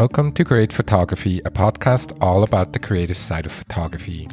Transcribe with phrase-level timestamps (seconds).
[0.00, 4.30] Welcome to Create Photography, a podcast all about the creative side of photography.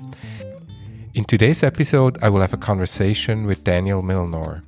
[1.14, 4.62] In today's episode, I will have a conversation with Daniel Milnor.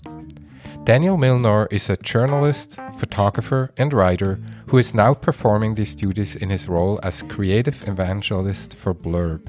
[0.84, 6.50] Daniel Milnor is a journalist, photographer, and writer who is now performing these duties in
[6.50, 9.48] his role as creative evangelist for Blurb.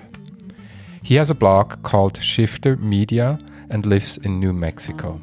[1.03, 5.21] He has a blog called Shifter Media and lives in New Mexico.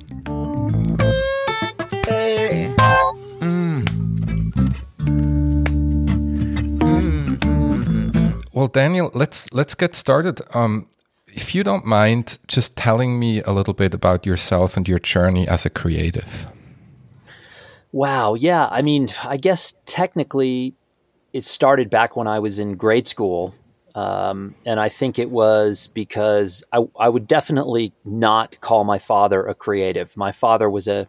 [8.57, 10.41] Well, Daniel, let's let's get started.
[10.55, 10.87] Um,
[11.27, 15.47] if you don't mind, just telling me a little bit about yourself and your journey
[15.47, 16.47] as a creative.
[17.91, 18.33] Wow.
[18.33, 18.67] Yeah.
[18.71, 20.73] I mean, I guess technically,
[21.33, 23.53] it started back when I was in grade school.
[23.93, 29.45] Um, and I think it was because I, I, would definitely not call my father
[29.45, 30.17] a creative.
[30.17, 31.07] My father was a,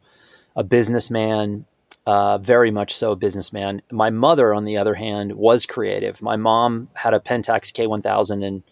[0.55, 1.65] a businessman,
[2.09, 3.83] uh, very much so a businessman.
[3.93, 6.23] My mother, on the other hand, was creative.
[6.23, 8.63] My mom had a Pentax K1000 and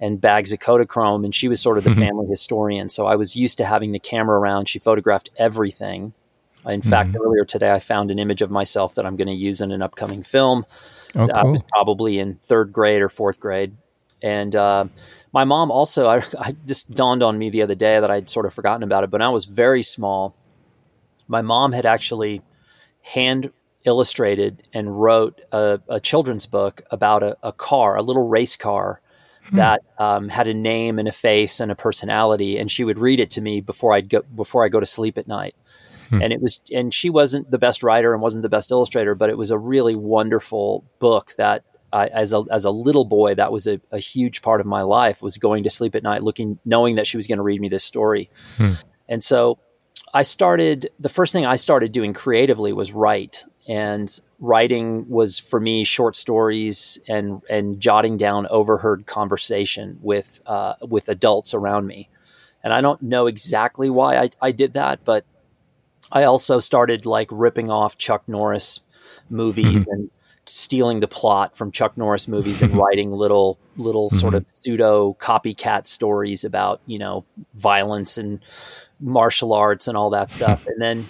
[0.00, 2.00] and bags of Kodachrome, and she was sort of the mm-hmm.
[2.00, 2.88] family historian.
[2.88, 4.68] So I was used to having the camera around.
[4.68, 6.14] She photographed everything.
[6.66, 6.90] In mm-hmm.
[6.90, 9.70] fact, earlier today, I found an image of myself that I'm going to use in
[9.70, 10.66] an upcoming film.
[11.14, 11.30] Oh, cool.
[11.32, 13.76] I was probably in third grade or fourth grade,
[14.20, 14.86] and uh,
[15.32, 16.08] my mom also.
[16.08, 19.04] I, I just dawned on me the other day that I'd sort of forgotten about
[19.04, 19.10] it.
[19.10, 20.34] But when I was very small,
[21.28, 22.42] my mom had actually
[23.04, 23.52] hand
[23.84, 29.02] illustrated and wrote a, a children's book about a, a, car, a little race car
[29.44, 29.56] hmm.
[29.56, 32.58] that um, had a name and a face and a personality.
[32.58, 35.18] And she would read it to me before I'd go before I go to sleep
[35.18, 35.54] at night.
[36.08, 36.22] Hmm.
[36.22, 39.28] And it was, and she wasn't the best writer and wasn't the best illustrator, but
[39.28, 43.52] it was a really wonderful book that I, as a as a little boy, that
[43.52, 45.20] was a, a, huge part of my life.
[45.20, 47.68] Was going to sleep at night, looking, knowing that she was going to read me
[47.68, 48.72] this story, hmm.
[49.08, 49.58] and so
[50.14, 55.58] I started the first thing I started doing creatively was write, and writing was for
[55.58, 62.08] me short stories and and jotting down overheard conversation with uh, with adults around me.
[62.62, 65.26] And I don't know exactly why I, I did that, but
[66.12, 68.80] I also started like ripping off Chuck Norris
[69.28, 69.92] movies mm-hmm.
[69.92, 70.10] and
[70.46, 74.18] stealing the plot from Chuck Norris movies and writing little little mm-hmm.
[74.18, 77.24] sort of pseudo copycat stories about you know
[77.54, 78.40] violence and
[79.00, 80.66] martial arts and all that stuff.
[80.66, 81.06] and then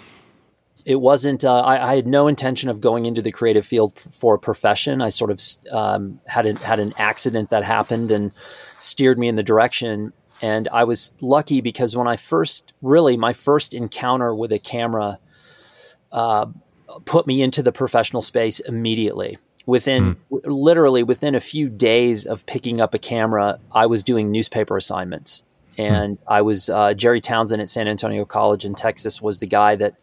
[0.87, 4.35] it wasn't, uh, I, I, had no intention of going into the creative field for
[4.35, 5.01] a profession.
[5.01, 5.41] I sort of
[5.73, 8.33] um, had, a, had an accident that happened and
[8.73, 10.13] steered me in the direction.
[10.43, 15.19] And I was lucky because when I first, really, my first encounter with a camera
[16.13, 16.47] uh,
[17.05, 20.41] put me into the professional space immediately within mm.
[20.45, 25.45] literally within a few days of picking up a camera i was doing newspaper assignments.
[25.79, 29.77] And I was uh, Jerry Townsend at San Antonio College in Texas was the guy
[29.77, 29.95] that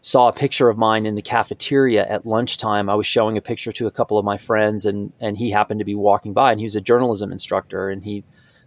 [0.00, 2.90] saw a picture of mine in the cafeteria at lunchtime.
[2.90, 5.80] I was showing a picture to a couple of my friends, and and he happened
[5.80, 8.24] to be walking by, and he was a journalism instructor, and he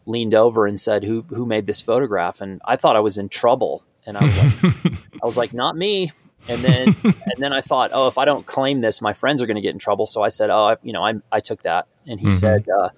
[0.08, 3.30] leaned over and said, "Who who made this photograph?" And I thought I was in
[3.30, 4.74] trouble, and I was like,
[5.24, 6.12] I was like, "Not me."
[6.50, 9.46] And then and then I thought, "Oh, if I don't claim this, my friends are
[9.46, 11.62] going to get in trouble." So I said, "Oh, I, you know, I I took
[11.64, 12.36] that," and he mm-hmm.
[12.36, 12.90] said, uh,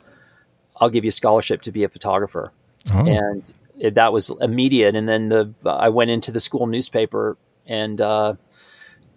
[0.78, 2.54] "I'll give you a scholarship to be a photographer."
[2.94, 3.06] Oh.
[3.06, 4.96] and it, that was immediate.
[4.96, 8.36] And then the I went into the school newspaper, and uh,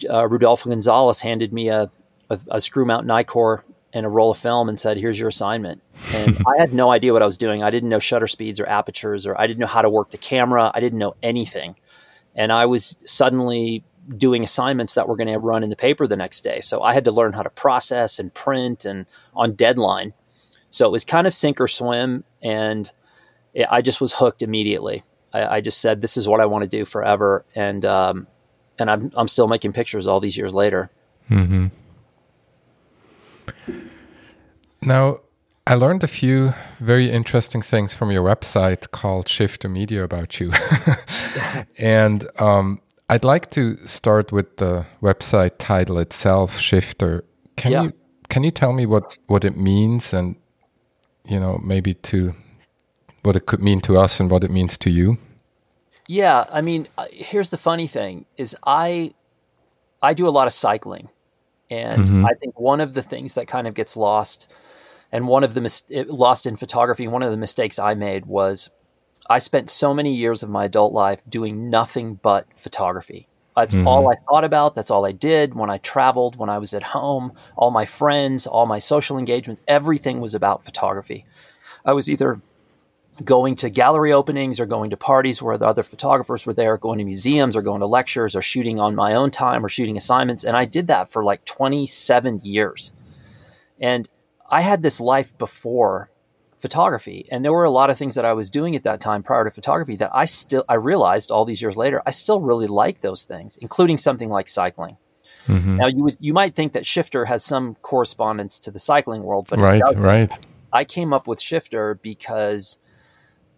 [0.09, 1.91] uh, Rudolfo Gonzalez handed me a,
[2.31, 3.63] a, a screw mount Nikkor
[3.93, 5.83] and a roll of film and said, "Here's your assignment."
[6.15, 7.63] And I had no idea what I was doing.
[7.63, 10.19] I didn't know shutter speeds or apertures, or I didn't know how to work the
[10.19, 10.71] camera.
[10.75, 11.77] I didn't know anything,
[12.35, 13.85] and I was suddenly
[14.17, 16.61] doing assignments that were going to run in the paper the next day.
[16.61, 20.13] So I had to learn how to process and print and on deadline.
[20.71, 22.91] So it was kind of sink or swim, and
[23.69, 25.03] I just was hooked immediately.
[25.33, 28.27] I, I, just said, "This is what I want to do forever," and um,
[28.79, 30.91] and I'm I'm still making pictures all these years later.
[31.31, 31.67] Mm-hmm.
[34.83, 35.19] Now,
[35.67, 40.53] I learned a few very interesting things from your website called Shifter Media about you,
[41.79, 47.25] and um, I'd like to start with the website title itself, Shifter.
[47.57, 47.83] Can yeah.
[47.83, 47.93] you
[48.29, 50.37] can you tell me what what it means and
[51.29, 52.35] you know maybe to
[53.23, 55.19] what it could mean to us and what it means to you?
[56.09, 59.15] Yeah, I mean, uh, here's the funny thing: is I
[60.03, 61.09] I do a lot of cycling,
[61.71, 62.27] and mm-hmm.
[62.27, 64.53] I think one of the things that kind of gets lost,
[65.13, 68.71] and one of the mis- lost in photography, one of the mistakes I made was
[69.31, 73.29] I spent so many years of my adult life doing nothing but photography.
[73.57, 73.87] That's mm-hmm.
[73.87, 74.75] all I thought about.
[74.75, 77.33] That's all I did when I traveled, when I was at home.
[77.57, 81.27] All my friends, all my social engagements, everything was about photography.
[81.85, 82.41] I was either
[83.25, 86.99] going to gallery openings or going to parties where the other photographers were there, going
[86.99, 90.45] to museums or going to lectures or shooting on my own time or shooting assignments.
[90.45, 92.93] And I did that for like 27 years.
[93.81, 94.09] And
[94.49, 96.11] I had this life before
[96.63, 99.25] photography and there were a lot of things that I was doing at that time
[99.25, 102.69] prior to photography that I still I realized all these years later I still really
[102.69, 104.97] like those things including something like cycling.
[105.49, 105.79] Mm-hmm.
[105.79, 109.49] Now you would you might think that shifter has some correspondence to the cycling world
[109.51, 110.33] but right right
[110.73, 112.79] I came up with shifter because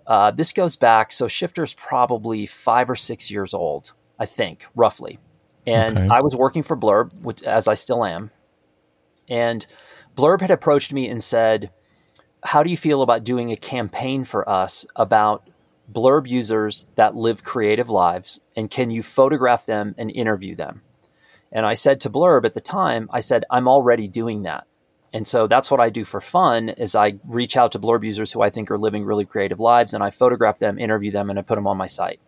[0.06, 5.18] uh, this goes back so shifter's probably 5 or 6 years old I think roughly.
[5.66, 6.08] And okay.
[6.10, 8.30] I was working for Blurb which, as I still am.
[9.28, 9.66] And
[10.16, 11.70] Blurb had approached me and said
[12.42, 15.48] how do you feel about doing a campaign for us about
[15.90, 20.82] blurb users that live creative lives and can you photograph them and interview them?
[21.52, 24.66] And i said to blurb at the time i said i'm already doing that
[25.14, 28.31] and so that's what i do for fun is i reach out to blurb users
[28.31, 31.38] who i think are living really creative lives and i photograph them interview them and
[31.38, 32.20] i put them on my site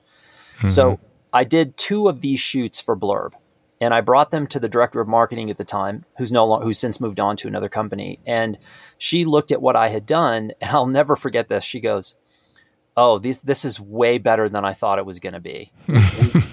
[0.56, 0.69] mm-hmm.
[0.69, 0.99] so
[1.35, 3.35] i did two of these shoots for blurb
[3.81, 6.62] and I brought them to the director of marketing at the time, who's no long,
[6.62, 8.19] who's since moved on to another company.
[8.27, 8.59] And
[8.99, 11.65] she looked at what I had done, and I'll never forget this.
[11.65, 12.17] She goes,
[12.97, 15.73] "Oh, this this is way better than I thought it was going to be.
[15.89, 15.99] we,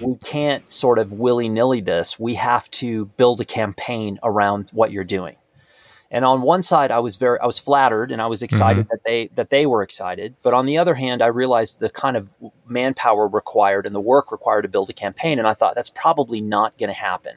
[0.00, 2.18] we can't sort of willy nilly this.
[2.18, 5.36] We have to build a campaign around what you're doing."
[6.10, 8.90] And on one side, I was very, I was flattered and I was excited mm-hmm.
[8.90, 10.36] that they that they were excited.
[10.42, 12.30] But on the other hand, I realized the kind of
[12.66, 16.40] manpower required and the work required to build a campaign, and I thought that's probably
[16.40, 17.36] not going to happen.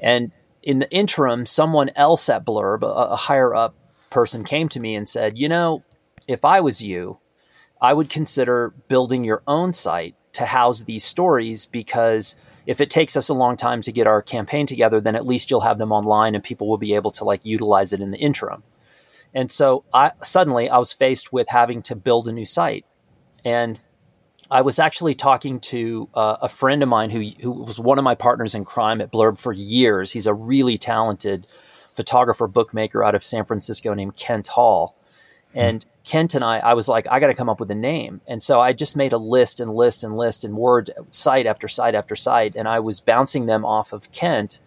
[0.00, 0.32] And
[0.62, 3.74] in the interim, someone else at Blurb, a, a higher up
[4.10, 5.82] person, came to me and said, "You know,
[6.26, 7.18] if I was you,
[7.80, 12.36] I would consider building your own site to house these stories because."
[12.68, 15.50] If it takes us a long time to get our campaign together, then at least
[15.50, 18.18] you'll have them online and people will be able to like utilize it in the
[18.18, 18.62] interim.
[19.34, 22.84] And so I suddenly I was faced with having to build a new site.
[23.42, 23.80] And
[24.50, 28.04] I was actually talking to uh, a friend of mine who, who was one of
[28.04, 30.12] my partners in crime at Blurb for years.
[30.12, 31.46] He's a really talented
[31.96, 34.94] photographer, bookmaker out of San Francisco named Kent Hall.
[35.54, 35.86] And.
[36.08, 38.22] Kent and I, I was like, I got to come up with a name.
[38.26, 41.68] And so I just made a list and list and list and word site after
[41.68, 42.56] site after site.
[42.56, 44.60] And I was bouncing them off of Kent.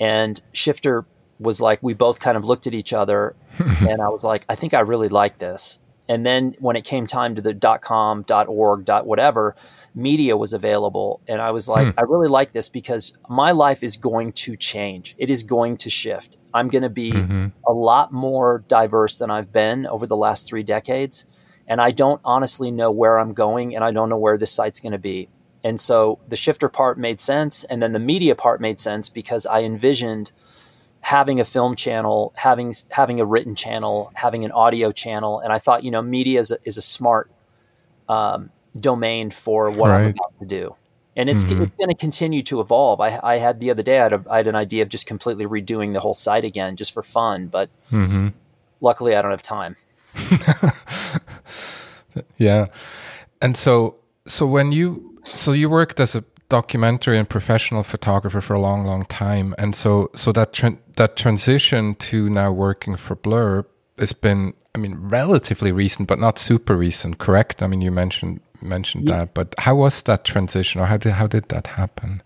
[0.00, 1.06] And Shifter
[1.38, 3.36] was like, we both kind of looked at each other.
[3.58, 5.78] and I was like, I think I really like this.
[6.08, 9.54] And then when it came time to the dot .com, dot .org, dot .whatever,
[9.94, 11.20] media was available.
[11.28, 11.98] And I was like, hmm.
[11.98, 15.14] I really like this because my life is going to change.
[15.18, 16.38] It is going to shift.
[16.54, 17.48] I'm going to be mm-hmm.
[17.66, 21.26] a lot more diverse than I've been over the last three decades.
[21.66, 24.80] And I don't honestly know where I'm going and I don't know where this site's
[24.80, 25.28] going to be.
[25.64, 27.64] And so the shifter part made sense.
[27.64, 30.32] And then the media part made sense because I envisioned
[31.00, 35.58] having a film channel, having having a written channel, having an audio channel, and I
[35.58, 37.30] thought, you know, media is a, is a smart
[38.08, 40.02] um, domain for what right.
[40.02, 40.74] I'm about to do.
[41.14, 41.64] And it's, mm-hmm.
[41.64, 43.00] it's going to continue to evolve.
[43.00, 45.06] I, I, had the other day, I had, a, I had, an idea of just
[45.06, 48.28] completely redoing the whole site again just for fun, but mm-hmm.
[48.80, 49.76] luckily I don't have time.
[52.38, 52.66] yeah.
[53.42, 53.96] And so,
[54.26, 58.86] so when you, so you worked as a documentary and professional photographer for a long,
[58.86, 59.54] long time.
[59.58, 63.66] And so, so that, tra- that transition to now working for Blurb
[63.98, 67.62] has been, I mean, relatively recent, but not super recent, correct?
[67.62, 69.18] I mean, you mentioned mentioned yeah.
[69.18, 72.22] that, but how was that transition, or how did how did that happen?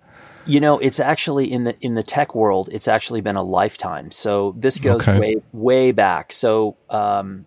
[0.46, 2.68] You know, it's actually in the in the tech world.
[2.72, 4.10] It's actually been a lifetime.
[4.12, 5.18] So this goes okay.
[5.18, 6.32] way way back.
[6.32, 7.46] So um,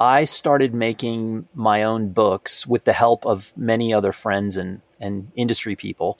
[0.00, 5.30] I started making my own books with the help of many other friends and and
[5.36, 6.18] industry people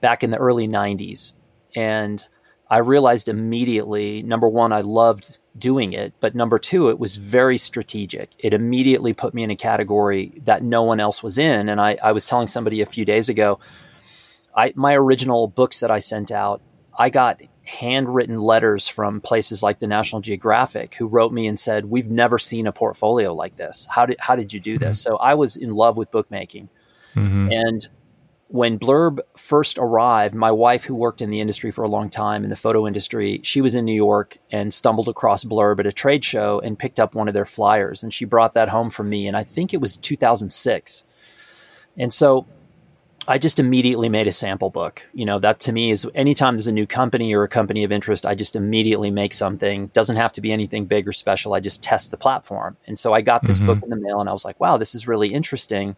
[0.00, 1.34] back in the early '90s,
[1.76, 2.26] and
[2.68, 4.22] I realized immediately.
[4.22, 6.14] Number one, I loved doing it.
[6.20, 8.30] But number two, it was very strategic.
[8.38, 11.68] It immediately put me in a category that no one else was in.
[11.68, 13.58] And I, I was telling somebody a few days ago,
[14.54, 16.60] I, my original books that I sent out,
[16.98, 21.84] I got handwritten letters from places like the National Geographic who wrote me and said,
[21.84, 23.86] "We've never seen a portfolio like this.
[23.90, 25.12] How did how did you do this?" Mm-hmm.
[25.12, 26.68] So I was in love with bookmaking,
[27.14, 27.52] mm-hmm.
[27.52, 27.88] and
[28.48, 32.44] when Blurb first arrived, my wife, who worked in the industry for a long time
[32.44, 35.92] in the photo industry, she was in New York and stumbled across Blurb at a
[35.92, 38.02] trade show and picked up one of their flyers.
[38.02, 39.26] And she brought that home for me.
[39.26, 41.04] And I think it was 2006.
[41.98, 42.46] And so
[43.26, 45.06] I just immediately made a sample book.
[45.12, 47.92] You know, that to me is anytime there's a new company or a company of
[47.92, 49.88] interest, I just immediately make something.
[49.88, 51.52] Doesn't have to be anything big or special.
[51.52, 52.78] I just test the platform.
[52.86, 53.66] And so I got this mm-hmm.
[53.66, 55.96] book in the mail and I was like, wow, this is really interesting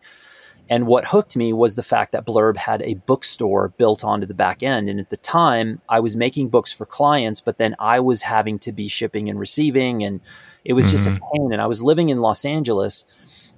[0.71, 4.35] and what hooked me was the fact that Blurb had a bookstore built onto the
[4.35, 4.89] back end.
[4.89, 8.61] And at the time, I was making books for clients, but then I was having
[8.61, 10.05] to be shipping and receiving.
[10.05, 10.21] And
[10.65, 10.93] it was mm-hmm.
[10.93, 11.25] just a mm-hmm.
[11.33, 11.53] pain.
[11.53, 13.05] And I was living in Los Angeles,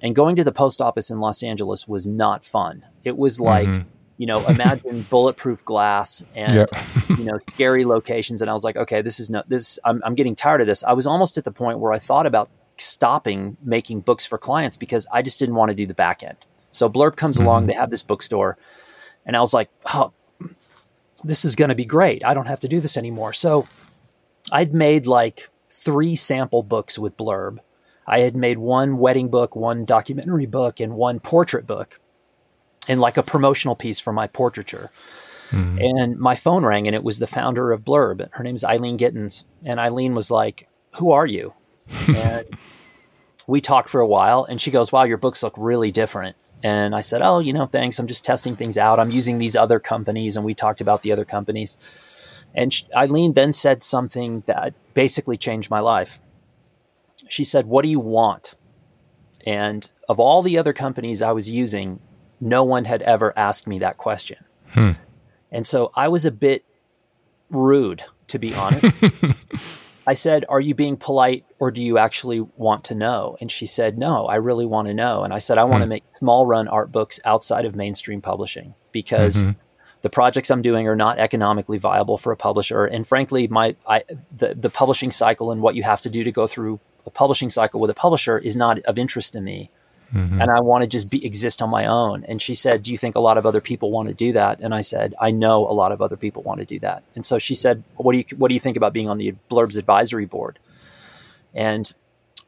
[0.00, 2.82] and going to the post office in Los Angeles was not fun.
[3.04, 3.88] It was like, mm-hmm.
[4.16, 6.66] you know, imagine bulletproof glass and
[7.10, 8.40] you know scary locations.
[8.40, 9.78] And I was like, okay, this is not this.
[9.84, 10.82] I'm, I'm getting tired of this.
[10.82, 14.78] I was almost at the point where I thought about stopping making books for clients
[14.78, 16.38] because I just didn't want to do the back end.
[16.72, 17.62] So Blurb comes along.
[17.62, 17.68] Mm-hmm.
[17.68, 18.58] They have this bookstore,
[19.24, 20.12] and I was like, oh,
[21.22, 22.24] this is going to be great.
[22.24, 23.32] I don't have to do this anymore.
[23.32, 23.68] So
[24.50, 27.58] I'd made like three sample books with Blurb.
[28.06, 32.00] I had made one wedding book, one documentary book, and one portrait book,
[32.88, 34.90] and like a promotional piece for my portraiture.
[35.50, 35.78] Mm-hmm.
[35.80, 38.26] And my phone rang, and it was the founder of Blurb.
[38.32, 39.44] Her name's Eileen Gittins.
[39.64, 41.52] And Eileen was like, Who are you?
[42.08, 42.46] and
[43.46, 46.36] we talked for a while, and she goes, Wow, your books look really different.
[46.62, 47.98] And I said, Oh, you know, thanks.
[47.98, 49.00] I'm just testing things out.
[49.00, 50.36] I'm using these other companies.
[50.36, 51.76] And we talked about the other companies.
[52.54, 56.20] And Eileen then said something that basically changed my life.
[57.28, 58.54] She said, What do you want?
[59.44, 61.98] And of all the other companies I was using,
[62.40, 64.38] no one had ever asked me that question.
[64.68, 64.92] Hmm.
[65.50, 66.64] And so I was a bit
[67.50, 68.96] rude, to be honest.
[70.06, 73.36] I said, Are you being polite or do you actually want to know?
[73.40, 75.22] And she said, No, I really want to know.
[75.22, 75.90] And I said, I want to hmm.
[75.90, 79.58] make small run art books outside of mainstream publishing because mm-hmm.
[80.02, 82.84] the projects I'm doing are not economically viable for a publisher.
[82.84, 84.04] And frankly, my I,
[84.36, 87.50] the, the publishing cycle and what you have to do to go through a publishing
[87.50, 89.70] cycle with a publisher is not of interest to me.
[90.14, 90.40] Mm-hmm.
[90.40, 92.24] And I want to just be exist on my own.
[92.24, 94.60] And she said, Do you think a lot of other people want to do that?
[94.60, 97.02] And I said, I know a lot of other people want to do that.
[97.14, 99.34] And so she said, What do you what do you think about being on the
[99.50, 100.58] Blurbs advisory board?
[101.54, 101.90] And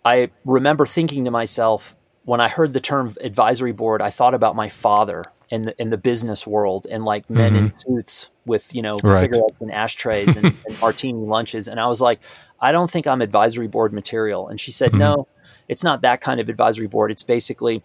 [0.05, 4.57] I remember thinking to myself, when I heard the term advisory board, I thought about
[4.57, 7.77] my father in the in the business world and like men in mm-hmm.
[7.77, 9.21] suits with you know Right.
[9.21, 12.21] cigarettes and ashtrays and, and martini lunches, and I was like,
[12.61, 14.49] I don't think I'm advisory board material.
[14.49, 15.34] And she said, No, mm-hmm.
[15.69, 17.11] It's not that kind of advisory board.
[17.11, 17.83] It's basically,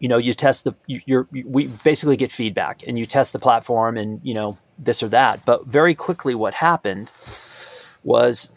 [0.00, 3.38] you know, you test the you, you're we basically get feedback and you test the
[3.38, 5.44] platform and you know this or that.
[5.44, 7.10] But very quickly, what happened
[8.02, 8.52] was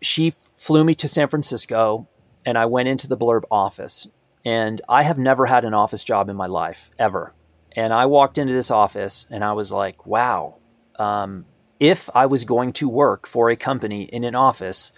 [0.00, 2.08] she flew me to San Francisco
[2.44, 4.08] and I went into the Blurb office.
[4.44, 7.32] And I have never had an office job in my life ever.
[7.72, 10.56] And I walked into this office and I was like, wow,
[10.98, 11.46] um,
[11.80, 14.92] if I was going to work for a company in an office,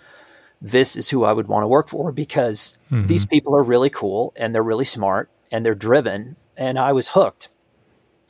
[0.60, 3.06] this is who I would want to work for because mm-hmm.
[3.06, 6.36] these people are really cool and they're really smart and they're driven.
[6.56, 7.48] And I was hooked.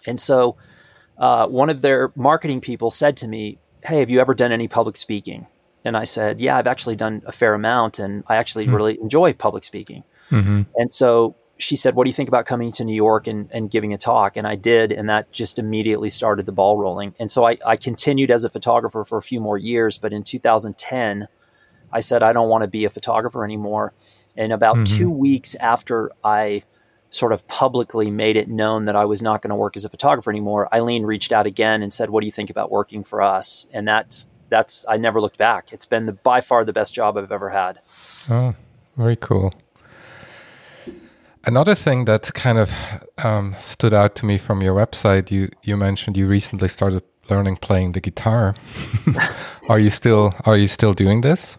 [0.07, 0.57] And so
[1.19, 4.67] uh, one of their marketing people said to me, Hey, have you ever done any
[4.69, 5.47] public speaking?
[5.85, 8.75] And I said, Yeah, I've actually done a fair amount and I actually hmm.
[8.75, 10.03] really enjoy public speaking.
[10.31, 10.63] Mm-hmm.
[10.75, 13.71] And so she said, What do you think about coming to New York and, and
[13.71, 14.37] giving a talk?
[14.37, 14.91] And I did.
[14.93, 17.15] And that just immediately started the ball rolling.
[17.21, 19.97] And so I, I continued as a photographer for a few more years.
[19.97, 21.29] But in 2010,
[21.93, 23.93] I said, I don't want to be a photographer anymore.
[24.37, 26.63] And about two weeks after I
[27.11, 29.89] sort of publicly made it known that I was not going to work as a
[29.89, 33.23] photographer anymore, Eileen reached out again and said, What do you think about working for
[33.23, 33.67] us?
[33.73, 35.73] And that's, that's, I never looked back.
[35.73, 37.79] It's been the, by far the best job I've ever had.
[38.31, 38.55] Oh,
[38.97, 39.55] very cool.
[41.45, 42.73] Another thing that kind of
[43.19, 47.59] um, stood out to me from your website, you you mentioned you recently started learning
[47.59, 48.57] playing the guitar.
[49.69, 51.57] are you still Are you still doing this?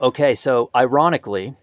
[0.00, 1.54] Okay, so ironically,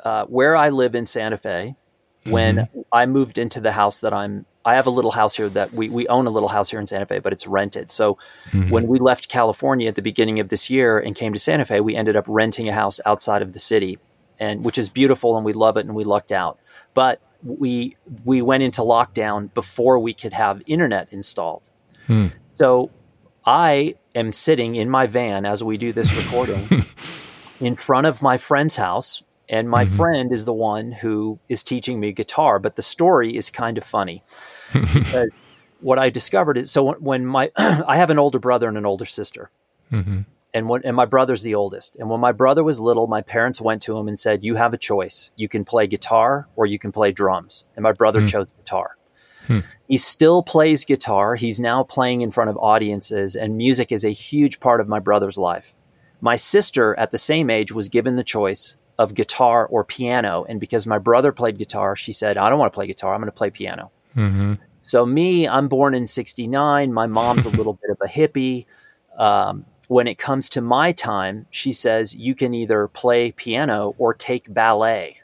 [0.00, 1.76] uh, where I live in Santa Fe,
[2.24, 2.80] when mm-hmm.
[2.92, 5.88] I moved into the house that I'm, I have a little house here that we,
[5.88, 7.90] we own a little house here in Santa Fe, but it's rented.
[7.90, 8.18] So
[8.50, 8.70] mm-hmm.
[8.70, 11.80] when we left California at the beginning of this year and came to Santa Fe,
[11.80, 13.98] we ended up renting a house outside of the city,
[14.38, 16.58] and which is beautiful and we love it and we lucked out.
[16.94, 21.68] But we we went into lockdown before we could have internet installed.
[22.06, 22.28] Hmm.
[22.48, 22.90] So
[23.44, 26.86] I am sitting in my van as we do this recording
[27.62, 29.22] in front of my friend's house.
[29.48, 29.96] And my mm-hmm.
[29.96, 32.58] friend is the one who is teaching me guitar.
[32.58, 34.22] But the story is kind of funny.
[35.80, 39.04] what I discovered is so when- my, I have an older brother and an older
[39.04, 39.50] sister.
[39.90, 40.20] Mm-hmm.
[40.54, 41.96] And when, and my brother's the oldest.
[41.96, 44.74] And when my brother was little, my parents went to him and said, You have
[44.74, 45.30] a choice.
[45.36, 47.64] You can play guitar or you can play drums.
[47.74, 48.26] And my brother hmm.
[48.26, 48.96] chose guitar.
[49.46, 49.60] Hmm.
[49.88, 51.34] He still plays guitar.
[51.34, 55.00] He's now playing in front of audiences, and music is a huge part of my
[55.00, 55.74] brother's life.
[56.22, 60.46] My sister, at the same age, was given the choice of guitar or piano.
[60.48, 63.12] And because my brother played guitar, she said, I don't want to play guitar.
[63.12, 63.90] I'm going to play piano.
[64.82, 66.92] So, me, I'm born in 69.
[66.92, 68.66] My mom's a little bit of a hippie.
[69.18, 74.14] Um, when it comes to my time, she says, you can either play piano or
[74.14, 75.20] take ballet.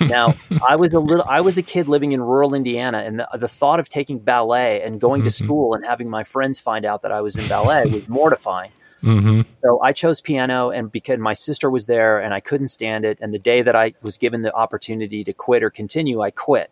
[0.00, 0.34] now,
[0.68, 3.48] I was a little, I was a kid living in rural Indiana, and the, the
[3.48, 7.12] thought of taking ballet and going to school and having my friends find out that
[7.12, 8.70] I was in ballet was mortifying.
[9.02, 9.42] Mm-hmm.
[9.62, 13.18] So I chose piano, and because my sister was there and I couldn't stand it,
[13.20, 16.70] and the day that I was given the opportunity to quit or continue, I quit.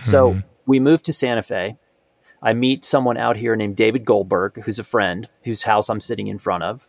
[0.00, 0.40] So mm-hmm.
[0.66, 1.76] we moved to Santa Fe.
[2.40, 6.28] I meet someone out here named David Goldberg, who's a friend whose house I'm sitting
[6.28, 6.86] in front of.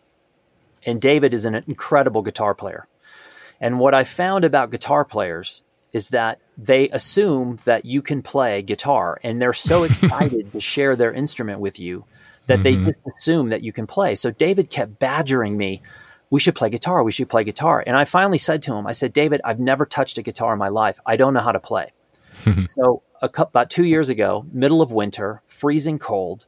[0.86, 2.88] And David is an incredible guitar player.
[3.60, 8.62] And what I found about guitar players is that they assume that you can play
[8.62, 12.06] guitar and they're so excited to share their instrument with you
[12.50, 12.86] that mm-hmm.
[12.86, 14.16] they just assume that you can play.
[14.16, 15.82] So David kept badgering me,
[16.30, 17.84] we should play guitar, we should play guitar.
[17.86, 20.60] And I finally said to him, I said, David, I've never touched a guitar in
[20.60, 21.00] my life.
[21.06, 21.94] I don't know how to play.
[22.70, 26.48] so a couple, about two years ago, middle of winter, freezing cold,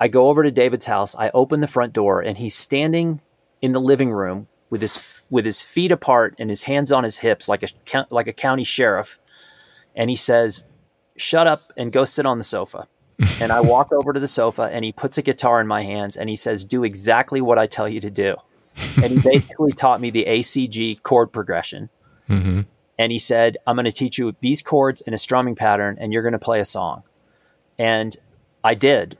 [0.00, 1.14] I go over to David's house.
[1.14, 3.20] I open the front door, and he's standing
[3.60, 7.18] in the living room with his with his feet apart and his hands on his
[7.18, 9.18] hips, like a like a county sheriff.
[9.94, 10.64] And he says,
[11.16, 12.88] "Shut up and go sit on the sofa."
[13.40, 16.16] and I walk over to the sofa, and he puts a guitar in my hands,
[16.16, 18.36] and he says, "Do exactly what I tell you to do."
[18.96, 21.90] and he basically taught me the ACG chord progression.
[22.28, 22.60] Mm-hmm
[23.00, 26.12] and he said, I'm going to teach you these chords in a strumming pattern and
[26.12, 27.02] you're going to play a song.
[27.78, 28.14] And
[28.62, 29.16] I did.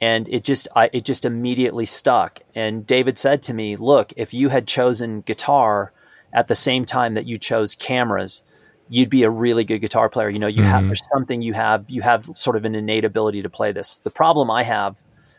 [0.00, 2.40] And it just I it just immediately stuck.
[2.54, 5.92] And David said to me, "Look, if you had chosen guitar
[6.32, 8.44] at the same time that you chose cameras,
[8.88, 10.28] you'd be a really good guitar player.
[10.28, 10.70] You know, you mm-hmm.
[10.70, 13.96] have there's something you have you have sort of an innate ability to play this.
[13.96, 14.96] The problem I have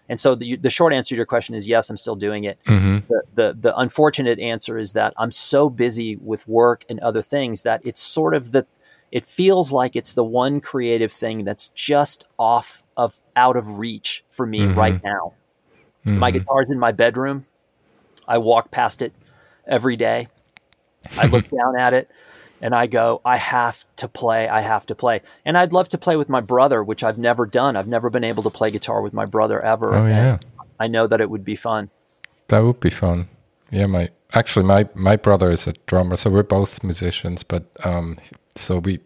[0.10, 2.58] and so the, the short answer to your question is yes, I'm still doing it.
[2.65, 3.08] Mm-hmm.
[3.08, 7.62] The, the, the unfortunate answer is that I'm so busy with work and other things
[7.62, 8.65] that it's sort of the
[9.12, 14.24] it feels like it's the one creative thing that's just off of out of reach
[14.29, 14.77] for me mm-hmm.
[14.77, 15.34] right now.
[16.06, 16.20] Mm-hmm.
[16.20, 17.46] My guitar's in my bedroom.
[18.27, 19.13] I walk past it
[19.68, 20.27] every day.
[21.18, 22.10] I look down at it
[22.62, 25.22] and I go, I have to play, I have to play.
[25.46, 27.75] And I'd love to play with my brother, which I've never done.
[27.75, 29.96] I've never been able to play guitar with my brother ever.
[29.96, 30.38] Oh, yeah.
[30.80, 31.89] I know that it would be fun.
[32.48, 33.28] That would be fun.
[33.72, 38.18] Yeah, my actually my my brother is a drummer, so we're both musicians, but um
[38.56, 39.00] so we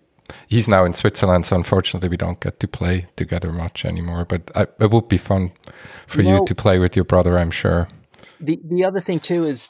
[0.48, 4.50] he's now in Switzerland, so unfortunately we don't get to play together much anymore, but
[4.56, 5.52] I, it would be fun
[6.08, 7.90] for you, you to play with your brother, I'm sure.
[8.40, 9.70] The the other thing too is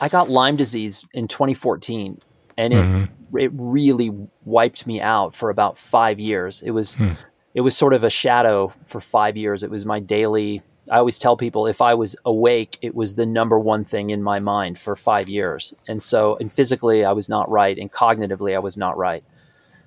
[0.00, 2.20] I got Lyme disease in 2014
[2.60, 3.38] and it mm-hmm.
[3.38, 4.10] it really
[4.44, 6.62] wiped me out for about five years.
[6.62, 7.12] It was hmm.
[7.54, 9.64] it was sort of a shadow for five years.
[9.64, 10.62] It was my daily.
[10.90, 14.22] I always tell people if I was awake, it was the number one thing in
[14.22, 15.74] my mind for five years.
[15.88, 19.24] And so, and physically, I was not right, and cognitively, I was not right.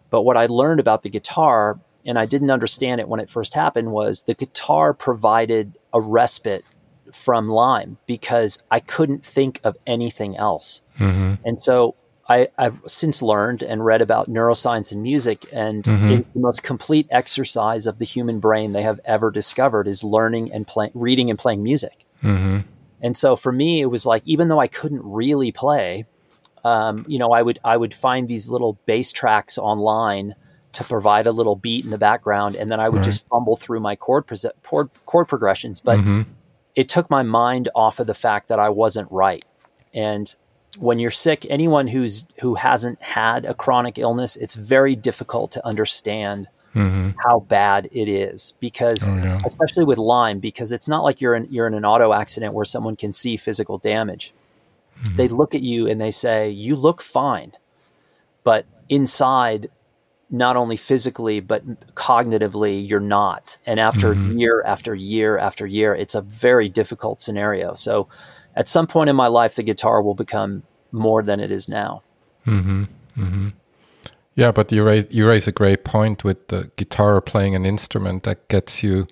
[0.09, 3.53] But what I learned about the guitar, and I didn't understand it when it first
[3.53, 6.65] happened, was the guitar provided a respite
[7.11, 10.81] from Lyme because I couldn't think of anything else.
[10.99, 11.33] Mm-hmm.
[11.45, 11.95] And so
[12.27, 16.11] I, have since learned and read about neuroscience and music, and mm-hmm.
[16.11, 20.51] it's the most complete exercise of the human brain they have ever discovered is learning
[20.53, 22.05] and playing, reading and playing music.
[22.23, 22.59] Mm-hmm.
[23.01, 26.05] And so for me, it was like even though I couldn't really play,
[26.63, 30.35] um, you know, I would I would find these little bass tracks online
[30.71, 33.05] to provide a little beat in the background, and then I would right.
[33.05, 35.81] just fumble through my chord, pre- chord, chord progressions.
[35.81, 36.21] But mm-hmm.
[36.75, 39.43] it took my mind off of the fact that I wasn't right,
[39.93, 40.33] and
[40.77, 45.65] when you're sick, anyone who's who hasn't had a chronic illness, it's very difficult to
[45.65, 47.11] understand mm-hmm.
[47.25, 49.41] how bad it is because, oh, yeah.
[49.45, 52.65] especially with Lyme, because it's not like you're in you're in an auto accident where
[52.65, 54.33] someone can see physical damage.
[55.01, 55.15] Mm-hmm.
[55.15, 57.53] They look at you and they say, "You look fine,"
[58.43, 59.69] but inside,
[60.29, 61.63] not only physically but
[61.95, 63.57] cognitively, you're not.
[63.65, 64.39] And after mm-hmm.
[64.39, 67.73] year after year after year, it's a very difficult scenario.
[67.73, 68.07] So
[68.55, 72.01] at some point in my life, the guitar will become more than it is now.
[72.45, 72.83] Mm-hmm.
[73.17, 73.49] Mm-hmm.
[74.35, 78.23] Yeah, but you raise you raise a great point with the guitar playing an instrument
[78.23, 79.07] that gets you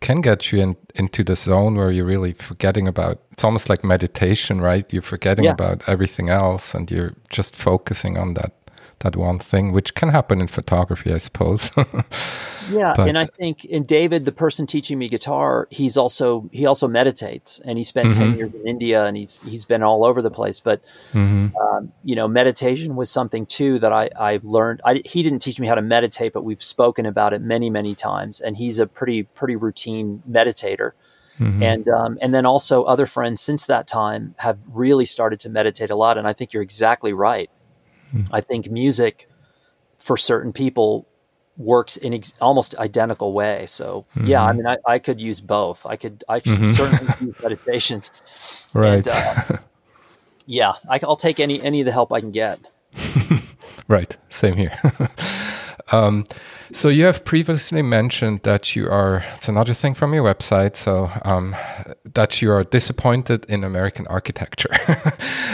[0.00, 3.84] can get you in, into the zone where you're really forgetting about it's almost like
[3.84, 4.92] meditation, right?
[4.92, 5.52] You're forgetting yeah.
[5.52, 8.52] about everything else and you're just focusing on that
[9.00, 11.70] that one thing, which can happen in photography, I suppose.
[12.70, 16.66] yeah, but, and I think in David, the person teaching me guitar, he's also he
[16.66, 18.22] also meditates, and he spent mm-hmm.
[18.22, 20.60] ten years in India, and he's he's been all over the place.
[20.60, 21.56] But mm-hmm.
[21.56, 24.80] um, you know, meditation was something too that I I've learned.
[24.84, 27.94] I, he didn't teach me how to meditate, but we've spoken about it many many
[27.94, 30.92] times, and he's a pretty pretty routine meditator.
[31.40, 31.62] Mm-hmm.
[31.62, 35.90] And um, and then also other friends since that time have really started to meditate
[35.90, 36.16] a lot.
[36.16, 37.50] And I think you're exactly right.
[38.32, 39.28] I think music
[39.98, 41.06] for certain people
[41.56, 43.66] works in ex- almost identical way.
[43.66, 44.26] So mm-hmm.
[44.26, 45.86] yeah, I mean, I, I could use both.
[45.86, 46.66] I could, I should mm-hmm.
[46.66, 48.02] certainly use meditation.
[48.72, 49.06] Right.
[49.06, 49.58] And, uh,
[50.46, 52.60] yeah, I, will take any any of the help I can get.
[53.88, 54.16] right.
[54.28, 54.78] Same here.
[55.92, 56.26] um,
[56.72, 59.24] so you have previously mentioned that you are.
[59.36, 60.76] It's another thing from your website.
[60.76, 61.56] So um,
[62.14, 64.74] that you are disappointed in American architecture,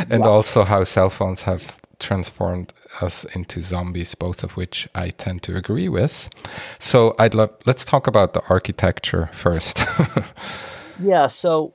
[0.08, 0.30] and wow.
[0.30, 5.56] also how cell phones have transformed us into zombies, both of which I tend to
[5.56, 6.28] agree with.
[6.78, 9.80] So I'd love let's talk about the architecture first.
[11.00, 11.74] yeah, so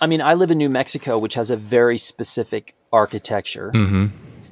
[0.00, 3.70] I mean, I live in New Mexico, which has a very specific architecture.
[3.74, 4.06] Mm-hmm.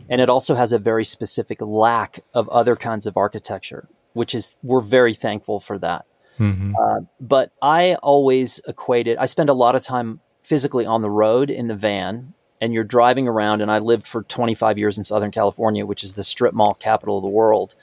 [0.08, 4.56] And it also has a very specific lack of other kinds of architecture, which is,
[4.62, 6.04] we're very thankful for that.
[6.38, 6.74] Mm-hmm.
[6.76, 11.50] Uh, but I always equated, I spend a lot of time physically on the road
[11.50, 12.34] in the van,
[12.64, 13.61] and you're driving around.
[13.61, 17.18] And I lived for 25 years in Southern California, which is the strip mall capital
[17.18, 17.74] of the world.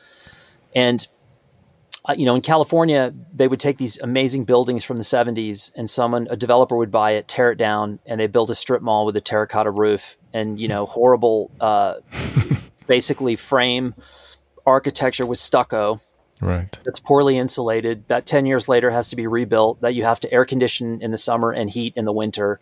[0.74, 1.08] And
[2.04, 5.88] uh, you know, in California, they would take these amazing buildings from the 70s and
[5.88, 9.06] someone, a developer would buy it, tear it down, and they build a strip mall
[9.06, 11.98] with a terracotta roof and, you know, horrible, uh,
[12.88, 13.94] basically frame
[14.66, 16.02] architecture with stucco.
[16.40, 16.76] Right.
[16.84, 18.08] That's poorly insulated.
[18.08, 21.12] That 10 years later has to be rebuilt, that you have to air condition in
[21.12, 22.60] the summer and heat in the winter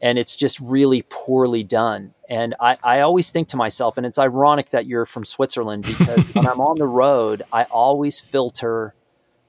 [0.00, 2.14] and it's just really poorly done.
[2.28, 6.24] And I, I always think to myself, and it's ironic that you're from Switzerland because
[6.34, 8.94] when I'm on the road, I always filter,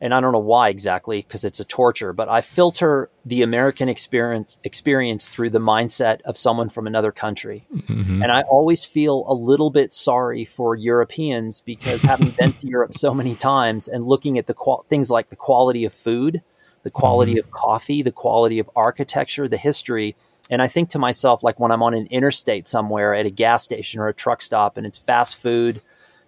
[0.01, 3.89] and I don't know why exactly because it's a torture, but I filter the American
[3.89, 8.21] experience experience through the mindset of someone from another country, mm-hmm.
[8.21, 12.93] and I always feel a little bit sorry for Europeans because having been to Europe
[12.93, 16.41] so many times and looking at the qual- things like the quality of food,
[16.85, 17.39] the quality mm-hmm.
[17.39, 20.15] of coffee, the quality of architecture, the history
[20.49, 23.63] and I think to myself, like when I'm on an interstate somewhere at a gas
[23.63, 25.81] station or a truck stop and it's fast food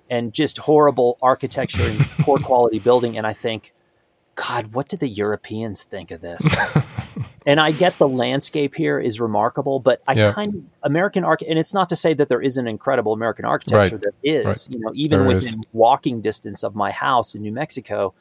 [0.09, 3.17] and just horrible architecture and poor quality building.
[3.17, 3.73] And I think,
[4.35, 6.47] God, what do the Europeans think of this?
[7.45, 10.33] and I get the landscape here is remarkable, but I yeah.
[10.33, 13.97] kind of American arch, and it's not to say that there isn't incredible American architecture.
[13.97, 14.13] Right.
[14.23, 14.67] There is, right.
[14.71, 15.65] you know, even there within is.
[15.73, 18.13] walking distance of my house in New Mexico,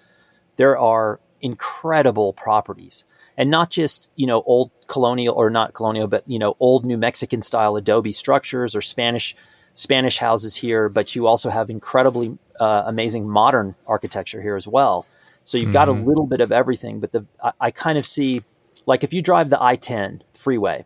[0.56, 3.04] there are incredible properties
[3.36, 6.98] and not just you know old colonial or not colonial, but you know old New
[6.98, 9.36] Mexican style adobe structures or Spanish
[9.74, 15.06] Spanish houses here, but you also have incredibly uh, amazing modern architecture here as well.
[15.44, 15.72] So you've mm-hmm.
[15.72, 16.08] got a mm-hmm.
[16.08, 16.98] little bit of everything.
[17.00, 18.42] But the I, I kind of see
[18.86, 20.84] like if you drive the I-10 freeway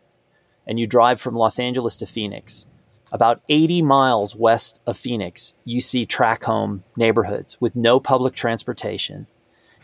[0.67, 2.67] and you drive from Los Angeles to Phoenix,
[3.11, 9.27] about 80 miles west of Phoenix, you see track home neighborhoods with no public transportation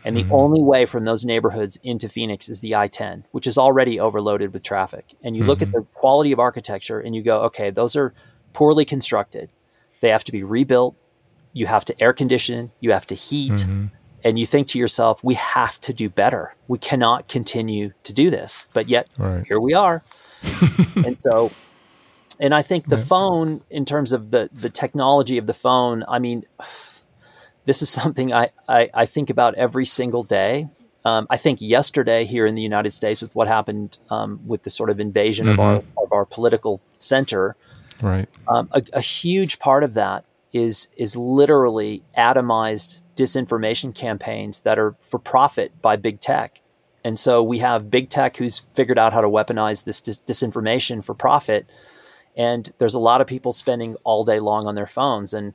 [0.04, 0.32] and the mm-hmm.
[0.32, 4.52] only way from those neighborhoods into Phoenix is the I 10, which is already overloaded
[4.52, 5.04] with traffic.
[5.22, 5.50] And you mm-hmm.
[5.50, 5.78] look at mm-hmm.
[5.78, 8.12] the quality of architecture and you go, okay, those are
[8.52, 9.50] poorly constructed.
[10.00, 10.96] They have to be rebuilt.
[11.52, 13.52] You have to air condition, you have to heat.
[13.52, 13.86] Mm-hmm.
[14.24, 16.54] And you think to yourself, we have to do better.
[16.66, 18.66] We cannot continue to do this.
[18.72, 19.46] But yet, right.
[19.46, 20.02] here we are.
[20.96, 21.52] and so,
[22.40, 23.04] and I think the yeah.
[23.04, 26.44] phone, in terms of the, the technology of the phone, I mean,
[27.68, 30.68] this is something I, I, I think about every single day.
[31.04, 34.70] Um, I think yesterday here in the United States, with what happened um, with the
[34.70, 35.60] sort of invasion mm-hmm.
[35.60, 37.56] of our of our political center,
[38.00, 38.26] right?
[38.48, 44.96] Um, a, a, huge part of that is is literally atomized disinformation campaigns that are
[44.98, 46.62] for profit by big tech,
[47.04, 51.04] and so we have big tech who's figured out how to weaponize this dis- disinformation
[51.04, 51.70] for profit,
[52.34, 55.52] and there's a lot of people spending all day long on their phones and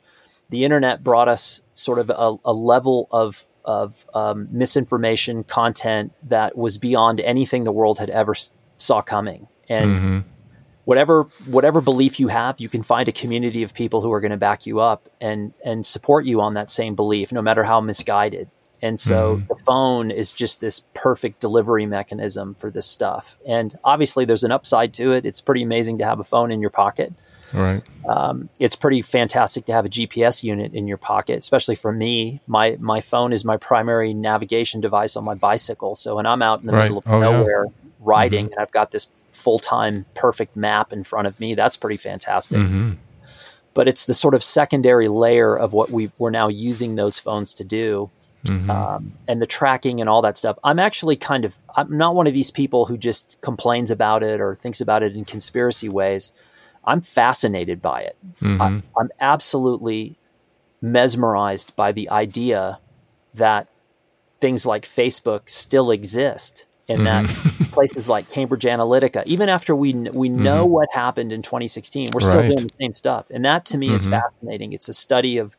[0.49, 6.57] the internet brought us sort of a, a level of of um, misinformation content that
[6.57, 8.35] was beyond anything the world had ever
[8.77, 9.47] saw coming.
[9.69, 10.19] And mm-hmm.
[10.85, 14.31] whatever whatever belief you have, you can find a community of people who are going
[14.31, 17.79] to back you up and and support you on that same belief, no matter how
[17.81, 18.49] misguided.
[18.83, 19.47] And so mm-hmm.
[19.47, 23.39] the phone is just this perfect delivery mechanism for this stuff.
[23.47, 25.25] And obviously, there's an upside to it.
[25.25, 27.13] It's pretty amazing to have a phone in your pocket.
[27.53, 27.81] Right.
[28.09, 32.41] Um, it's pretty fantastic to have a GPS unit in your pocket, especially for me.
[32.45, 35.95] My my phone is my primary navigation device on my bicycle.
[35.95, 36.83] So when I'm out in the right.
[36.83, 37.71] middle of oh, nowhere yeah.
[38.01, 38.53] riding, mm-hmm.
[38.53, 42.57] and I've got this full time perfect map in front of me, that's pretty fantastic.
[42.57, 42.93] Mm-hmm.
[43.73, 47.53] But it's the sort of secondary layer of what we we're now using those phones
[47.53, 48.09] to do.
[48.45, 48.69] Mm-hmm.
[48.69, 50.57] Um, and the tracking and all that stuff.
[50.65, 54.41] I'm actually kind of I'm not one of these people who just complains about it
[54.41, 56.33] or thinks about it in conspiracy ways.
[56.83, 58.17] I'm fascinated by it.
[58.41, 58.61] Mm-hmm.
[58.61, 60.17] I, I'm absolutely
[60.81, 62.79] mesmerized by the idea
[63.35, 63.69] that
[64.41, 67.59] things like Facebook still exist and mm-hmm.
[67.59, 70.73] that places like Cambridge Analytica, even after we we know mm-hmm.
[70.73, 72.49] what happened in 2016, we're still right.
[72.49, 73.27] doing the same stuff.
[73.29, 73.95] And that to me mm-hmm.
[73.95, 74.73] is fascinating.
[74.73, 75.55] It's a study of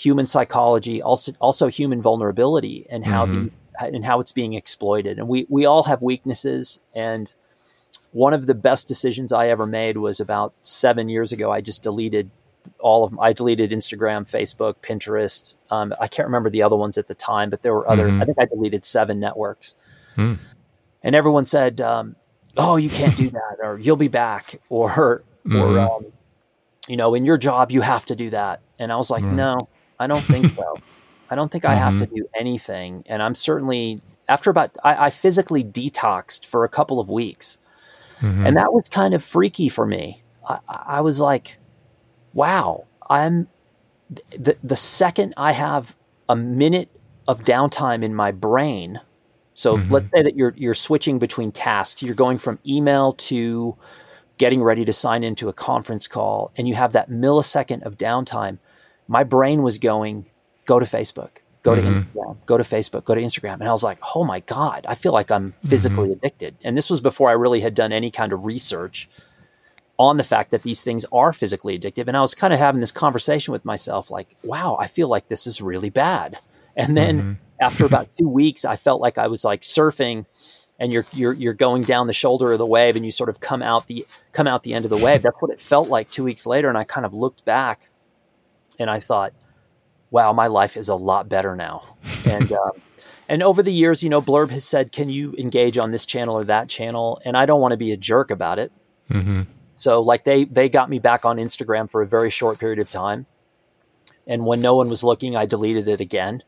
[0.00, 3.44] human psychology, also also human vulnerability, and how mm-hmm.
[3.44, 5.18] these and how it's being exploited.
[5.18, 7.34] And we we all have weaknesses, and
[8.12, 11.52] one of the best decisions I ever made was about seven years ago.
[11.52, 12.30] I just deleted
[12.78, 13.20] all of them.
[13.20, 15.54] I deleted Instagram, Facebook, Pinterest.
[15.70, 18.08] Um, I can't remember the other ones at the time, but there were other.
[18.08, 18.22] Mm-hmm.
[18.22, 19.76] I think I deleted seven networks.
[20.16, 20.38] Mm.
[21.02, 22.16] And everyone said, um,
[22.56, 25.56] "Oh, you can't do that," or "You'll be back," or mm-hmm.
[25.56, 26.06] or um,
[26.88, 28.60] you know, in your job, you have to do that.
[28.78, 29.34] And I was like, Mm.
[29.34, 29.68] no,
[30.00, 30.76] I don't think so.
[31.30, 32.14] I don't think I have to Mhm.
[32.16, 33.04] do anything.
[33.06, 37.58] And I'm certainly, after about, I, I physically detoxed for a couple of weeks.
[38.20, 38.48] Mhm.
[38.48, 40.22] And that was kind of freaky for me.
[40.48, 41.58] I, I was like,
[42.34, 43.46] wow, I'm
[44.36, 45.94] the, the second I have
[46.28, 46.88] a minute
[47.28, 49.00] of downtime in my brain.
[49.54, 49.90] So Mhm.
[49.90, 52.02] let's say that you're you're switching between tasks.
[52.02, 53.76] You're going from email to
[54.38, 58.58] getting ready to sign into a conference call and you have that millisecond of downtime.
[59.10, 60.26] My brain was going,
[60.66, 61.96] go to Facebook, go to Mhm.
[61.96, 63.54] Instagram, go to Facebook, go to Instagram.
[63.54, 66.54] And I was like, oh my God, I feel like I'm physically addicted.
[66.62, 69.10] And this was before I really had done any kind of research
[69.98, 72.06] on the fact that these things are physically addictive.
[72.08, 75.28] And I was kind of having this conversation with myself, like, wow, I feel like
[75.28, 76.38] this is really bad.
[76.76, 77.36] And then Mhm.
[77.60, 80.24] after about two weeks, I felt like I was like surfing
[80.78, 83.40] and you're, you're, you're going down the shoulder of the wave and you sort of
[83.40, 85.22] come out the, come out the end of the wave.
[85.22, 86.68] That's what it felt like two weeks later.
[86.70, 87.89] And I kind of looked back
[88.80, 89.32] and I thought,
[90.10, 91.82] wow, my life is a lot better now.
[92.24, 92.72] And, um,
[93.28, 96.36] and over the years, you know, Blurb has said, can you engage on this channel
[96.36, 97.20] or that channel?
[97.24, 98.72] And I don't want to be a jerk about it.
[99.08, 99.46] Mhm.
[99.76, 102.90] So like they they got me back on Instagram for a very short period of
[102.90, 103.26] time.
[104.26, 106.42] And when no one was looking, I deleted it again.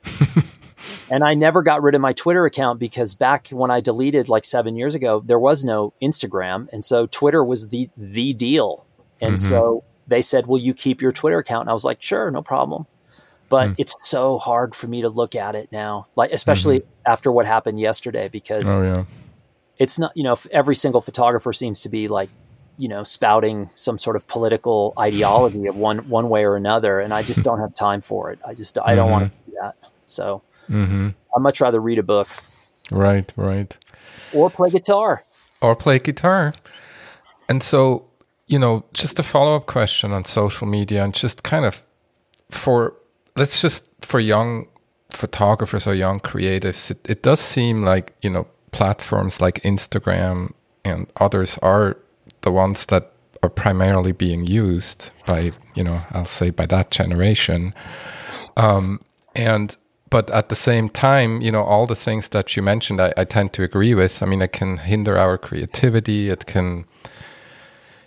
[1.11, 4.45] and I never got rid of my Twitter account because back when I deleted like
[4.45, 8.87] 7 years ago, there was no Instagram, and so Twitter was the the deal.
[9.21, 9.41] And Mhm.
[9.41, 12.43] so they said, "Will you keep your Twitter account?" And I was like, "Sure, no
[12.43, 12.87] problem."
[13.49, 13.75] But Mm.
[13.79, 17.79] it's so hard for me to look at it now, like especially after what happened
[17.81, 19.05] yesterday because Oh yeah.
[19.79, 22.31] it's not you know every single photographer seems to be like
[22.79, 27.13] you know spouting some sort of political ideology of one one way or another and
[27.13, 29.75] i just don't have time for it i just i don't want to do that
[30.07, 32.29] so hmm i'd much rather read a book
[32.91, 33.31] Right.
[33.37, 33.77] Right.
[34.33, 35.23] or play guitar
[35.61, 36.55] or play guitar.
[37.49, 38.09] And so,
[38.47, 41.85] you know, just a follow up question on social media and just kind of
[42.51, 42.95] for,
[43.37, 44.69] let's just for young
[45.11, 50.53] photographers or young creatives, it, it does seem like, you know, platforms like Instagram
[50.85, 51.97] and others are
[52.43, 57.75] the ones that are primarily being used by, you know, I'll say by that generation.
[58.57, 59.01] Um,
[59.35, 59.77] and
[60.11, 63.25] but at the same time, you know, all the things that you mentioned, I, I
[63.25, 64.23] tend to agree with.
[64.23, 66.29] I mean, it can hinder our creativity.
[66.29, 66.85] It can,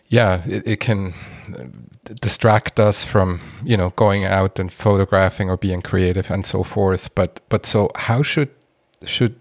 [0.08, 1.14] yeah, it, it can
[1.54, 1.66] uh,
[2.22, 7.14] distract us from, you know, going out and photographing or being creative and so forth.
[7.16, 8.50] But but so how should
[9.04, 9.36] should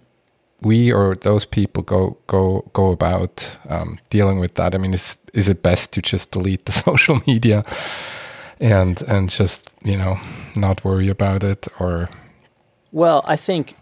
[0.60, 4.74] we or those people go go go about um, dealing with that?
[4.74, 7.64] I mean, is is it best to just delete the social media
[8.60, 10.18] and and just you know
[10.56, 12.08] not worry about it or
[12.92, 13.74] well i think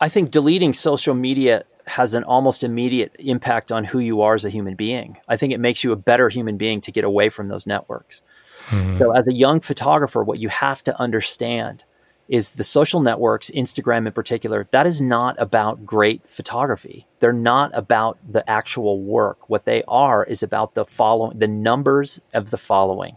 [0.00, 4.44] i think deleting social media has an almost immediate impact on who you are as
[4.44, 7.28] a human being i think it makes you a better human being to get away
[7.28, 8.22] from those networks
[8.68, 8.98] mm-hmm.
[8.98, 11.84] So, as a young photographer, what you have to understand
[12.28, 17.06] is the social networks, Instagram in particular, that is not about great photography.
[17.20, 19.48] They're not about the actual work.
[19.50, 23.16] What they are is about the following, the numbers of the following.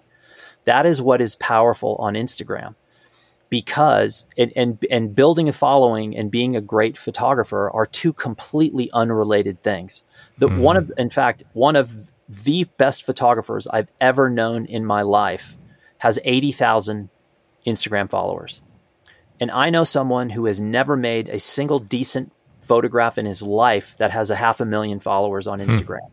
[0.66, 2.76] That is what is powerful on Instagram
[3.50, 8.90] because and, and and building a following and being a great photographer are two completely
[8.94, 10.04] unrelated things.
[10.38, 10.62] The mm-hmm.
[10.62, 11.92] one of in fact one of
[12.30, 15.58] the best photographers I've ever known in my life
[16.00, 17.10] has 80,000
[17.66, 18.62] Instagram followers.
[19.40, 22.32] And I know someone who has never made a single decent
[22.62, 25.70] photograph in his life that has a half a million followers on hmm.
[25.70, 26.10] Instagram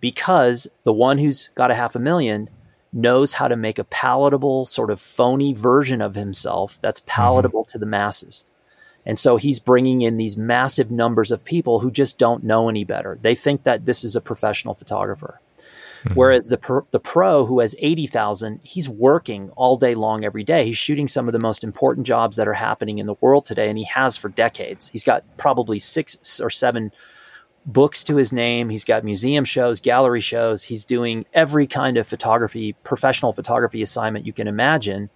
[0.00, 2.48] because the one who's got a half a million
[2.96, 7.22] knows how to make a palatable sort of phony version of himself that's mm-hmm.
[7.22, 8.44] palatable to the masses.
[9.04, 12.84] And so he's bringing in these massive numbers of people who just don't know any
[12.84, 13.18] better.
[13.22, 15.40] They think that this is a professional photographer.
[16.02, 16.14] Mm-hmm.
[16.14, 20.64] Whereas the pro, the pro who has 80,000, he's working all day long every day.
[20.64, 23.68] He's shooting some of the most important jobs that are happening in the world today
[23.68, 24.88] and he has for decades.
[24.88, 26.90] He's got probably 6 or 7
[27.66, 28.68] books to his name.
[28.68, 30.62] He's got museum shows, gallery shows.
[30.62, 35.10] He's doing every kind of photography, professional photography assignment you can imagine.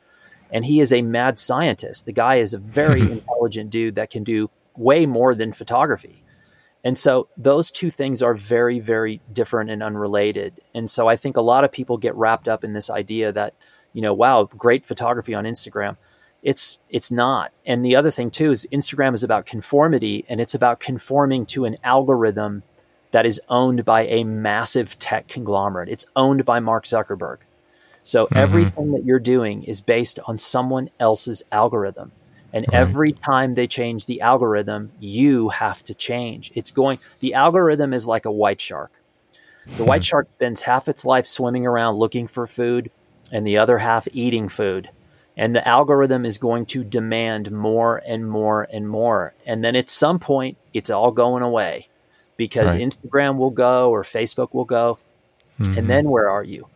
[0.52, 2.06] And he is a mad scientist.
[2.06, 6.24] The guy is a very intelligent dude that can do way more than photography.
[6.82, 10.60] And so those two things are very, very different and unrelated.
[10.74, 13.54] And so I think a lot of people get wrapped up in this idea that,
[13.92, 15.96] you know, wow, great photography on Instagram.
[16.42, 17.52] It's it's not.
[17.66, 21.64] And the other thing too is Instagram is about conformity and it's about conforming to
[21.66, 22.62] an algorithm
[23.10, 25.88] that is owned by a massive tech conglomerate.
[25.88, 27.38] It's owned by Mark Zuckerberg.
[28.02, 28.36] So mm-hmm.
[28.36, 32.12] everything that you're doing is based on someone else's algorithm.
[32.52, 36.50] And every time they change the algorithm, you have to change.
[36.56, 38.90] It's going, the algorithm is like a white shark.
[39.76, 40.06] The white mm-hmm.
[40.06, 42.90] shark spends half its life swimming around looking for food,
[43.30, 44.90] and the other half eating food.
[45.40, 49.32] And the algorithm is going to demand more and more and more.
[49.46, 51.88] And then at some point, it's all going away
[52.36, 52.82] because Right.
[52.82, 54.98] Instagram will go or Facebook will go.
[55.56, 55.86] And mm-hmm.
[55.86, 56.66] then where are you?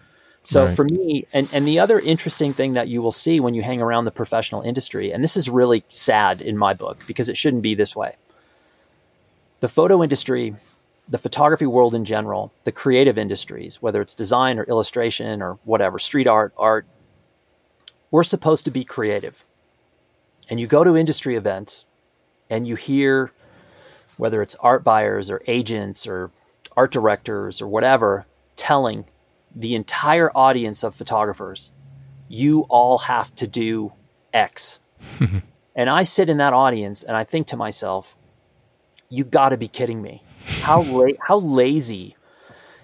[0.44, 0.74] So Right.
[0.74, 3.82] for me, and, and the other interesting thing that you will see when you hang
[3.82, 7.62] around the professional industry, and this is really sad in my book because it shouldn't
[7.62, 8.16] be this way.
[9.60, 10.54] The photo industry,
[11.08, 15.98] the photography world in general, the creative industries, whether it's design or illustration or whatever,
[15.98, 16.86] street art, art,
[18.14, 19.44] we're supposed to be creative.
[20.48, 21.86] And you go to industry events
[22.48, 23.32] and you hear
[24.18, 26.30] whether it's art buyers or agents or
[26.76, 28.24] art directors or whatever
[28.54, 29.04] telling
[29.52, 31.72] the entire audience of photographers,
[32.28, 33.92] you all have to do
[34.32, 34.78] X.
[35.74, 38.16] and I sit in that audience and I think to myself,
[39.08, 40.22] you got to be kidding me.
[40.60, 42.14] How la- how lazy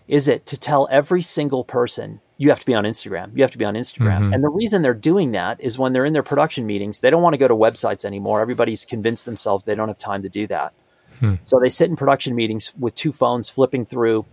[0.08, 3.36] is it to tell every single person you have to be on Instagram?
[3.36, 4.20] You have to be on Instagram.
[4.20, 4.32] Mm-hmm.
[4.32, 7.20] And the reason they're doing that is when they're in their production meetings, they don't
[7.20, 8.40] want to go to websites anymore.
[8.40, 10.72] Everybody's convinced themselves they don't have time to do that.
[11.18, 11.34] Hmm.
[11.44, 14.24] So they sit in production meetings with two phones flipping through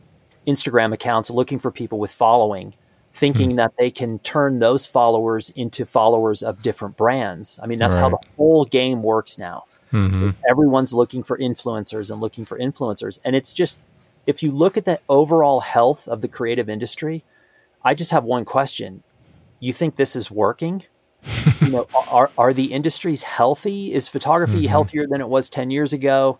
[0.48, 2.74] Instagram accounts looking for people with following,
[3.12, 3.56] thinking hmm.
[3.58, 7.60] that they can turn those followers into followers of different brands.
[7.62, 9.66] I mean, that's how the whole game works now.
[9.92, 13.20] hmm Everyone's looking for influencers and looking for influencers.
[13.26, 13.82] And it's just,
[14.26, 17.26] if you look at the overall health of the creative industry,
[17.88, 19.02] I just have one question.
[19.62, 20.84] You think this is working?
[21.62, 23.94] you know, are, are the industries healthy?
[23.94, 24.68] Is photography mm-hmm.
[24.68, 26.38] healthier than it was 10 years ago?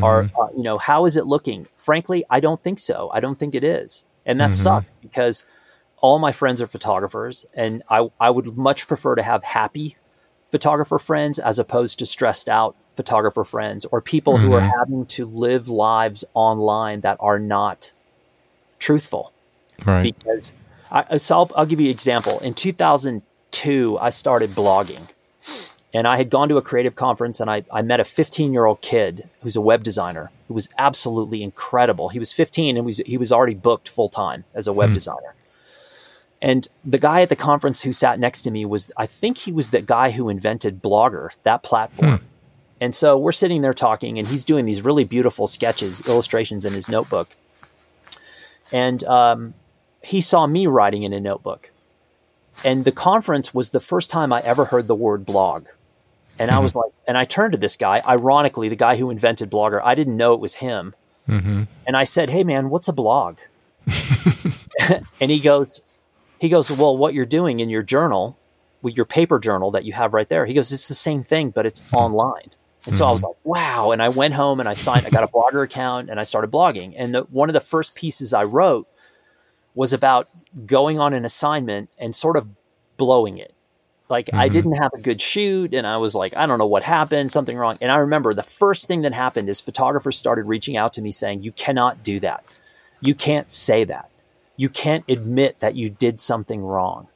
[0.00, 0.40] Are mm-hmm.
[0.40, 1.66] uh, you know how is it looking?
[1.76, 3.10] Frankly, I don't think so.
[3.12, 4.62] I don't think it is, and that mm-hmm.
[4.62, 5.44] sucks because
[5.98, 9.96] all my friends are photographers, and I I would much prefer to have happy
[10.50, 15.26] photographer friends as opposed to stressed out photographer friends or people who are having to
[15.26, 17.92] live lives online that are not
[18.80, 19.32] truthful
[19.84, 20.02] Right.
[20.02, 20.54] because
[20.90, 22.38] I, uh, so I'll, I'll give you an example.
[22.40, 25.02] In 2002, I started blogging,
[25.92, 28.64] and I had gone to a creative conference, and I, I met a 15 year
[28.64, 32.08] old kid who's a web designer who was absolutely incredible.
[32.08, 34.94] He was 15 and was he was already booked full time as a web hmm.
[34.94, 35.34] designer.
[36.42, 39.52] And the guy at the conference who sat next to me was, I think he
[39.52, 42.18] was the guy who invented Blogger, that platform.
[42.18, 42.24] Hmm.
[42.80, 46.74] And so we're sitting there talking, and he's doing these really beautiful sketches, illustrations in
[46.74, 47.28] his notebook.
[48.70, 49.54] And um,
[50.06, 51.70] he saw me writing in a notebook.
[52.64, 55.66] And the conference was the first time I ever heard the word blog.
[56.38, 56.78] And I was mm-hmm.
[56.78, 59.80] like, and I turned to this guy, ironically, the guy who invented Blogger.
[59.82, 60.94] I didn't know it was him.
[61.26, 63.38] hmm And I said, Hey man, what's a blog?
[65.20, 65.80] and he goes,
[66.38, 68.38] he goes, Well, what you're doing in your journal,
[68.82, 71.50] with your paper journal that you have right there, he goes, It's the same thing,
[71.50, 71.96] but it's mm-hmm.
[71.96, 72.50] online.
[72.86, 73.48] And so I was mm-hmm.
[73.48, 73.90] like, wow.
[73.90, 76.52] And I went home and I signed, I got a blogger account and I started
[76.52, 76.94] blogging.
[76.96, 78.86] And the, one of the first pieces I wrote
[79.76, 80.28] was about
[80.64, 82.48] going on an assignment and sort of
[82.96, 83.54] blowing it.
[84.08, 86.84] Like I didn't have a good shoot and I was like, I don't know what
[86.84, 87.76] happened, something wrong.
[87.80, 91.10] And I remember the first thing that happened is photographers started reaching out to me
[91.10, 92.44] saying, you cannot do that.
[93.00, 94.08] You can't say that.
[94.56, 97.08] You can't admit that you did something wrong.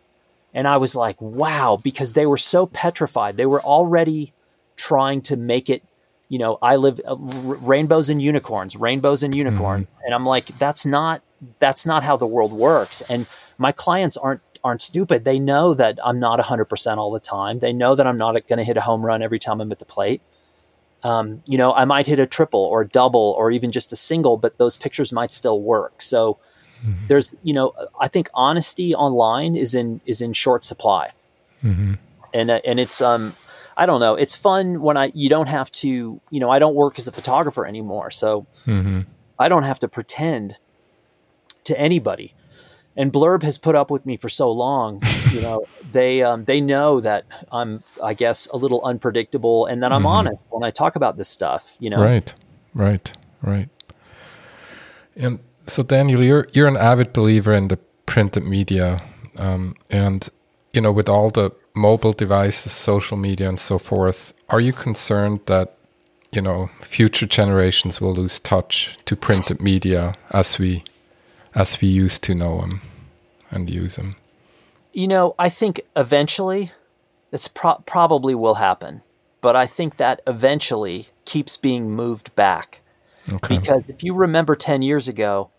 [0.53, 3.37] And I was like, wow, because they were so petrified.
[3.37, 4.33] They were already
[4.77, 5.85] trying to make it,
[6.29, 9.95] you know, I live uh, r- rainbows and unicorns, rainbows and unicorns.
[10.05, 11.23] And I'm like, that's not,
[11.59, 13.03] that's not how the world works.
[13.03, 13.27] And
[13.59, 15.25] my clients aren't, aren't stupid.
[15.25, 17.61] They know that I'm not 100% all the time.
[17.61, 19.79] They know that I'm not going to hit a home run every time I'm at
[19.79, 20.21] the plate.
[21.03, 23.97] Um, you know, I might hit a triple or a double or even just a
[23.97, 26.03] single, but those pictures might still work.
[26.03, 26.39] So
[27.09, 31.11] there's, you know, I think honesty online is in is in short supply,
[31.61, 31.95] hmm
[32.33, 33.35] and uh, and it's um,
[33.77, 36.75] I don't know, it's fun when I you don't have to, you know, I don't
[36.75, 39.01] work as a photographer anymore, so hmm
[39.39, 40.59] I don't have to pretend
[41.65, 42.35] to anybody.
[42.97, 45.01] And Blurb has put up with me for so long.
[45.33, 49.93] You know, they um, they know that I'm, I guess, a little unpredictable, and that
[49.93, 51.77] I'm honest when I talk about this stuff.
[51.79, 52.35] You know, Right,
[52.75, 53.69] right, right.
[55.17, 59.03] And so, Daniel, you're you're an avid believer in the printed media,
[59.37, 60.29] um, and
[60.73, 65.41] you know, with all the mobile devices, social media, and so forth, are you concerned
[65.47, 65.77] that
[66.33, 70.83] you know future generations will lose touch to printed media as we
[71.55, 72.81] as we used to know them
[73.51, 74.17] and use them?
[74.93, 76.73] You know, I think eventually
[77.33, 79.03] it's pro- probably will happen,
[79.41, 82.81] but I think that eventually keeps being moved back
[83.31, 83.59] Okay.
[83.59, 85.51] because if you remember 10 years ago,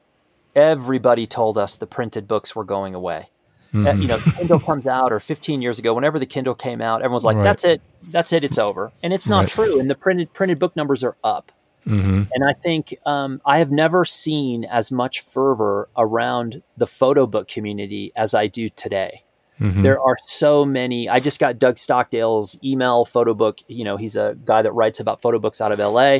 [0.55, 3.27] everybody told us the printed books were going away.
[3.73, 7.01] Uh, you know, Kindle comes out, or 15 years ago, whenever the Kindle came out,
[7.01, 7.43] everyone's like, Right.
[7.45, 9.49] "That's it, that's it, it's over," and it's not Right.
[9.49, 9.79] true.
[9.79, 11.53] And the printed printed book numbers are up.
[11.83, 17.25] Hmm And I think um, I have never seen as much fervor around the photo
[17.25, 19.23] book community as I do today.
[19.59, 19.83] Mm-hmm.
[19.83, 21.07] There are so many.
[21.07, 23.59] I just got Doug Stockdale's email photo book.
[23.67, 26.19] You know, he's a guy that writes about photo books out of LA.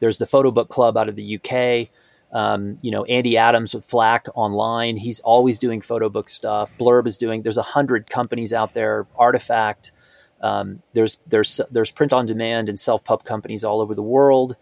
[0.00, 1.88] There's the Photo Book Club out of the UK.
[2.32, 4.96] Um, you know, Andy Adams with Flak online.
[4.96, 6.76] He's always doing photo book stuff.
[6.76, 7.42] Blurb is doing.
[7.42, 9.06] There's a hundred companies out there.
[9.16, 9.92] Artifact.
[10.40, 14.56] Um, there's there's there's print on demand and self pub companies all over the world.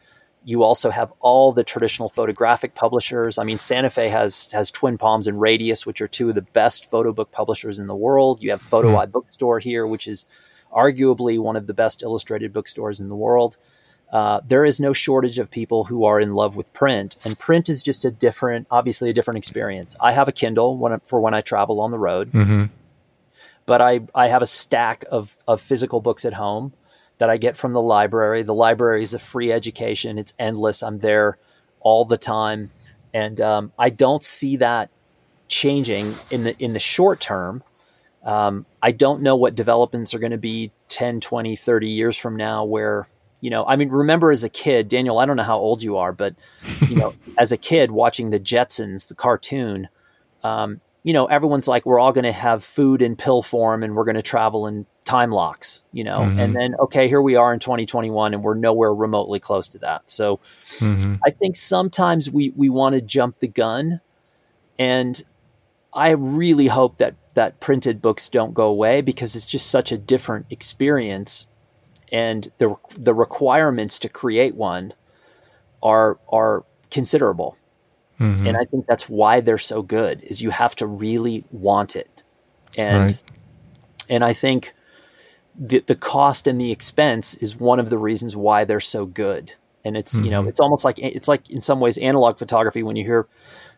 [0.45, 3.39] You also have all the traditional photographic publishers.
[3.39, 6.43] I mean, Santa Fe has has Twin Palms and Radius, which are two of the
[6.43, 8.43] best photo book publishers in the world.
[8.43, 8.99] You have Photo mm.
[8.99, 10.27] Eye Bookstore here, which is
[10.73, 13.57] arguably one of the best illustrated bookstores in the world.
[14.11, 17.69] Uh, there is no shortage of people who are in love with print, and print
[17.71, 19.97] is just a different, obviously a different experience.
[20.01, 22.65] I have a Kindle when, for when I travel on the road, mm-hmm.
[23.65, 26.75] but I I have a stack of of physical books at home
[27.23, 28.43] that I get from the library.
[28.43, 30.83] The library is a free education; it's endless.
[30.83, 31.39] I'm there
[31.79, 32.73] all the time,
[33.15, 34.91] and um, I don't see that
[35.47, 37.63] changing in the in the short term.
[38.25, 42.37] Um, I don't know what developments are going to be 10, 20, 30 years from
[42.37, 43.07] now where
[43.41, 45.97] you know, I mean, remember as a kid, Daniel, I don't know how old you
[45.97, 46.35] are, but,
[46.89, 49.89] you know, as a kid watching the Jetsons, the cartoon,
[50.45, 53.97] um, you know, everyone's like, we're all going to have food in pill form and
[53.97, 56.39] we're going to travel in time locks, you know, mm-hmm.
[56.39, 60.11] and then, okay, here we are in 2021 and we're nowhere remotely close to that.
[60.11, 60.39] So
[60.79, 61.17] mm-hmm.
[61.27, 64.01] I think sometimes we, we want to jump the gun
[64.79, 65.23] and
[65.93, 69.99] I really hope that, that printed books don't go away because it's just such a
[69.99, 71.47] different experience
[72.13, 74.93] and the the requirements to create one
[75.83, 77.57] are are considerable.
[78.21, 78.47] Mm-hmm.
[78.47, 82.23] And I think that's why they're so good is you have to really want it.
[82.77, 83.23] And right.
[84.09, 84.75] and I think
[85.59, 89.53] the the cost and the expense is one of the reasons why they're so good.
[89.85, 90.25] And it's mm-hmm.
[90.25, 90.49] you know, mm-hmm.
[90.49, 93.27] it's almost like it's like in some ways analog photography when you hear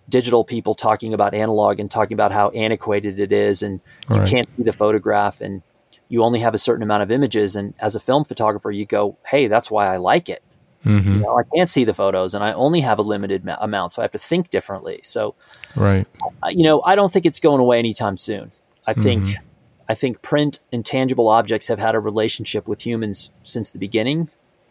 [0.08, 4.28] digital people talking about analog and talking about how antiquated it is and you right.
[4.28, 5.62] can't see the photograph and
[6.08, 7.56] you only have a certain amount of images.
[7.56, 10.42] And as a film photographer, you go, hey, that's why I like it.
[10.84, 11.14] Mm-hmm.
[11.14, 13.92] You know, I can't see the photos and I only have a limited ma- amount,
[13.92, 15.00] so I have to think differently.
[15.02, 15.34] So,
[15.76, 16.06] right,
[16.50, 18.52] you know, I don't think it's going away anytime soon.
[18.86, 19.46] I think, mm-hmm.
[19.88, 24.28] I think print and tangible objects have had a relationship with humans since the beginning,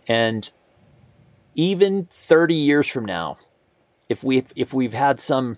[0.07, 0.51] and
[1.55, 3.37] even thirty years from now,
[4.09, 5.57] if we if we've had some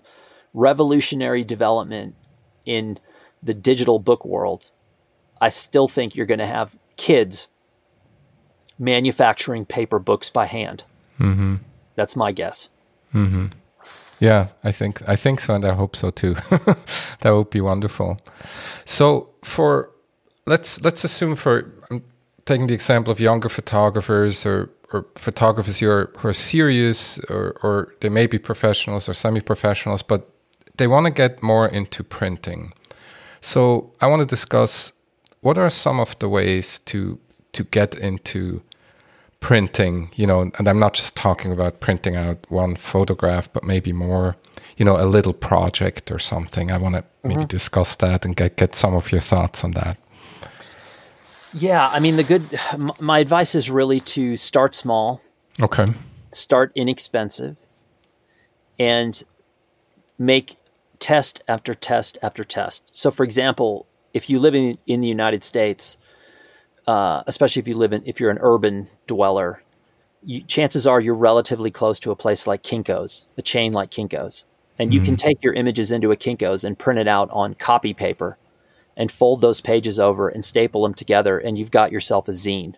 [0.52, 2.14] revolutionary development
[2.64, 2.98] in
[3.42, 4.70] the digital book world,
[5.40, 7.48] I still think you're going to have kids
[8.78, 10.84] manufacturing paper books by hand.
[11.18, 11.56] Mm-hmm.
[11.94, 12.68] That's my guess.
[13.14, 13.46] Mm-hmm.
[14.18, 16.34] Yeah, I think I think so, and I hope so too.
[17.20, 18.18] that would be wonderful.
[18.84, 19.90] So for
[20.46, 22.02] let's let's assume for I'm
[22.46, 27.56] taking the example of younger photographers or or photographers who are who are serious or
[27.62, 30.28] or they may be professionals or semi-professionals, but
[30.78, 32.72] they want to get more into printing.
[33.40, 34.92] So I want to discuss
[35.40, 37.18] what are some of the ways to
[37.52, 38.62] to get into
[39.46, 43.92] printing you know and i'm not just talking about printing out one photograph but maybe
[43.92, 44.36] more
[44.76, 46.70] you know a little project or something.
[46.70, 47.28] I want to mm-hmm.
[47.28, 49.98] maybe discuss that and get get some of your thoughts on that.
[51.52, 52.42] Yeah i mean the good
[53.00, 55.20] my advice is really to start small.
[55.60, 55.92] Okay.
[56.32, 57.56] Start inexpensive
[58.78, 59.22] and
[60.18, 60.56] make
[60.98, 62.94] test after test after test.
[62.94, 65.98] So for example if you live in, in the United States,
[66.86, 69.62] uh, especially if you live in if you're an urban dweller,
[70.22, 74.44] you, chances are you're relatively close to a place like Kinko's, a chain like Kinko's,
[74.78, 75.06] and you mm-hmm.
[75.06, 78.38] can take your images into a Kinko's and print it out on copy paper,
[78.96, 82.74] and fold those pages over and staple them together, and you've got yourself a zine.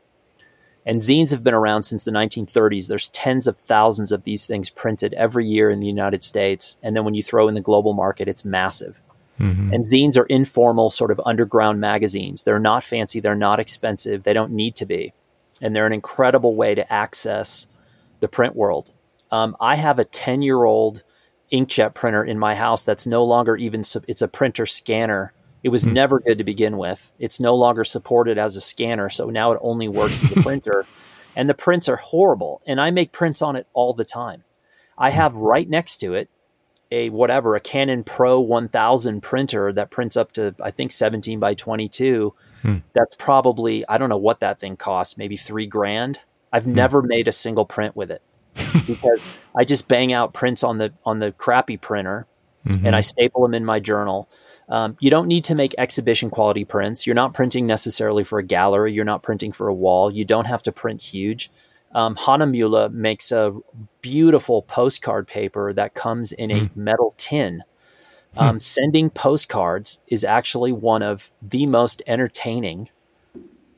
[0.86, 2.88] And zines have been around since the 1930s.
[2.88, 6.96] There's tens of thousands of these things printed every year in the United States, and
[6.96, 9.02] then when you throw in the global market, it's massive.
[9.38, 9.72] Mm-hmm.
[9.72, 12.44] And zines are informal, sort of underground magazines.
[12.44, 15.12] They're not fancy, they're not expensive, they don't need to be.
[15.60, 17.66] And they're an incredible way to access
[18.20, 18.92] the print world.
[19.30, 21.02] Um, I have a 10 year old
[21.52, 25.32] inkjet printer in my house that's no longer even, it's a printer scanner.
[25.62, 25.94] It was mm-hmm.
[25.94, 27.12] never good to begin with.
[27.18, 29.08] It's no longer supported as a scanner.
[29.08, 30.86] So now it only works as a printer.
[31.34, 32.62] And the prints are horrible.
[32.66, 34.44] And I make prints on it all the time.
[34.96, 36.28] I have right next to it
[36.90, 41.54] a whatever a Canon Pro 1000 printer that prints up to I think 17 by
[41.54, 42.34] 22.
[42.62, 42.76] Hmm.
[42.94, 46.24] That's probably I don't know what that thing costs, maybe three grand.
[46.52, 46.74] I've hmm.
[46.74, 48.22] never made a single print with it
[48.86, 49.22] because
[49.56, 52.26] I just bang out prints on the on the crappy printer
[52.66, 52.86] mm-hmm.
[52.86, 54.28] and I staple them in my journal.
[54.68, 57.06] Um, you don't need to make exhibition quality prints.
[57.06, 58.92] You're not printing necessarily for a gallery.
[58.92, 60.10] You're not printing for a wall.
[60.10, 61.50] You don't have to print huge.
[61.94, 63.56] Um, Hahnemühle makes a
[64.02, 66.76] beautiful postcard paper that comes in a mm.
[66.76, 67.62] metal tin.
[68.36, 72.88] Um, sending postcards is actually one of the most entertaining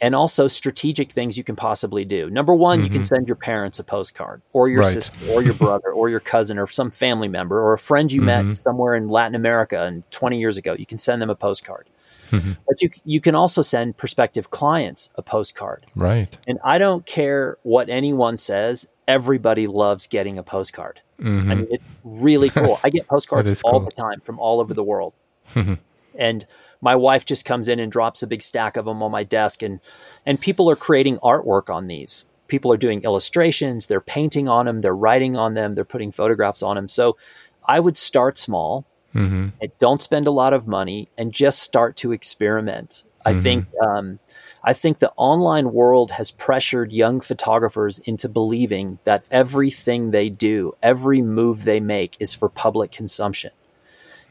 [0.00, 2.30] and also strategic things you can possibly do.
[2.30, 2.84] Number one, mm-hmm.
[2.84, 3.14] you can mm-hmm.
[3.16, 4.92] send your parents a postcard, or your right.
[4.92, 8.22] sister, or your brother, or your cousin, or some family member, or a friend you
[8.22, 8.48] mm-hmm.
[8.48, 10.72] met somewhere in Latin America and 20 years ago.
[10.72, 11.88] You can send them a postcard.
[12.30, 12.52] Mm-hmm.
[12.66, 15.86] But you you can also send prospective clients a postcard.
[15.94, 16.36] Right.
[16.46, 18.88] And I don't care what anyone says.
[19.08, 21.00] Everybody loves getting a postcard.
[21.20, 21.50] Mm-hmm.
[21.50, 22.78] I mean, it's really cool.
[22.84, 23.80] I get postcards all cool.
[23.80, 25.14] the time from all over the world.
[25.54, 25.74] Mm-hmm.
[26.16, 26.46] and
[26.80, 29.62] my wife just comes in and drops a big stack of them on my desk
[29.62, 29.80] and
[30.24, 34.78] and people are creating artwork on these people are doing illustrations they're painting on them
[34.78, 37.16] they're writing on them they're putting photographs on them so
[37.64, 39.48] i would start small mm-hmm.
[39.60, 43.40] and don't spend a lot of money and just start to experiment i mm-hmm.
[43.40, 44.18] think um,
[44.64, 50.72] i think the online world has pressured young photographers into believing that everything they do
[50.82, 53.50] every move they make is for public consumption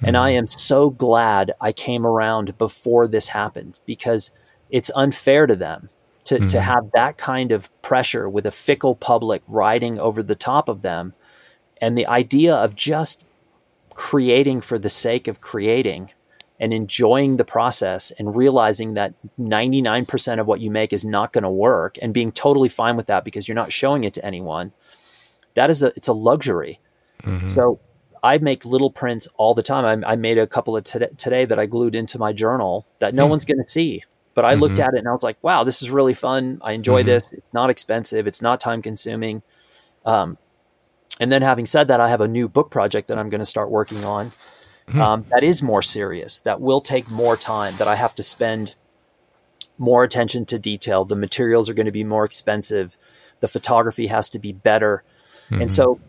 [0.02, 4.32] and I am so glad I came around before this happened because
[4.70, 5.90] it's unfair to them
[6.26, 6.48] to, mm-hmm.
[6.48, 10.82] to have that kind of pressure with a fickle public riding over the top of
[10.82, 11.14] them.
[11.82, 13.26] And the idea of just
[14.00, 16.10] creating for the sake of creating
[16.58, 21.44] and enjoying the process and realizing that 99% of what you make is not going
[21.44, 24.72] to work and being totally fine with that because you're not showing it to anyone
[25.54, 26.80] that is a it's a luxury
[27.24, 27.46] mm-hmm.
[27.46, 27.78] so
[28.24, 30.06] I make little prints all the time.
[30.06, 33.14] I, I made a couple of t- today that I glued into my journal that
[33.14, 33.30] no mm.
[33.30, 34.04] one's going to see.
[34.34, 34.62] But I mm-hmm.
[34.62, 36.60] looked at it and I was like, wow, this is really fun.
[36.62, 37.08] I enjoy mm-hmm.
[37.08, 37.32] this.
[37.32, 38.28] It's not expensive.
[38.28, 39.42] It's not time consuming.
[40.06, 40.38] Um,
[41.20, 43.46] and then having said that, I have a new book project that I'm going to
[43.46, 44.32] start working on
[44.90, 45.02] mm-hmm.
[45.02, 48.76] um, that is more serious, that will take more time, that I have to spend
[49.78, 51.06] more attention to detail.
[51.06, 52.98] The materials are going to be more expensive.
[53.40, 55.04] The photography has to be better.
[55.50, 55.70] And mm-hmm.
[55.70, 56.00] so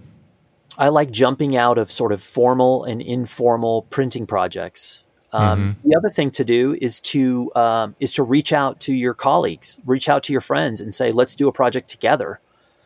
[0.77, 5.03] I like jumping out of sort of formal and informal printing projects.
[5.33, 5.89] Um, mm-hmm.
[5.89, 9.79] The other thing to do is to um, is to reach out to your colleagues,
[9.87, 12.41] reach out to your friends, and say, "Let's do a project together."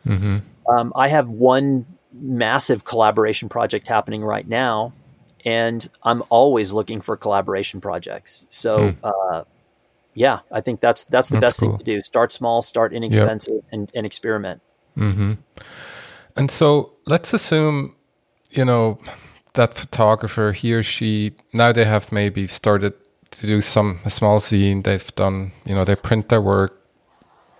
[0.05, 0.37] Mm-hmm.
[0.69, 1.87] Um, I have one
[2.19, 4.93] massive collaboration project happening right now,
[5.45, 8.45] and I'm always looking for collaboration projects.
[8.49, 8.97] So, mm.
[9.03, 9.43] uh,
[10.13, 11.69] yeah, I think that's that's the that's best cool.
[11.71, 12.01] thing to do.
[12.01, 13.63] Start small, start inexpensive, yep.
[13.71, 14.61] and, and experiment.
[14.97, 15.33] Mm-hmm.
[16.37, 17.95] And so let's assume,
[18.51, 18.97] you know,
[19.53, 22.93] that photographer, he or she, now they have maybe started
[23.31, 24.83] to do some a small zine.
[24.83, 26.81] They've done, you know, they print their work,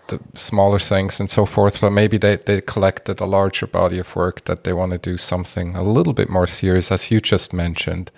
[0.08, 1.82] the smaller things and so forth.
[1.82, 5.18] But maybe they, they collected a larger body of work that they want to do
[5.18, 8.12] something a little bit more serious, as you just mentioned,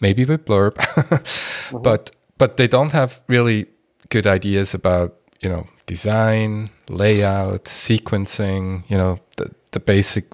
[0.00, 0.74] maybe with blurb.
[0.74, 1.82] mm-hmm.
[1.82, 3.66] But but they don't have really
[4.08, 10.24] good ideas about, you know, design, layout, sequencing, you know, the, the basic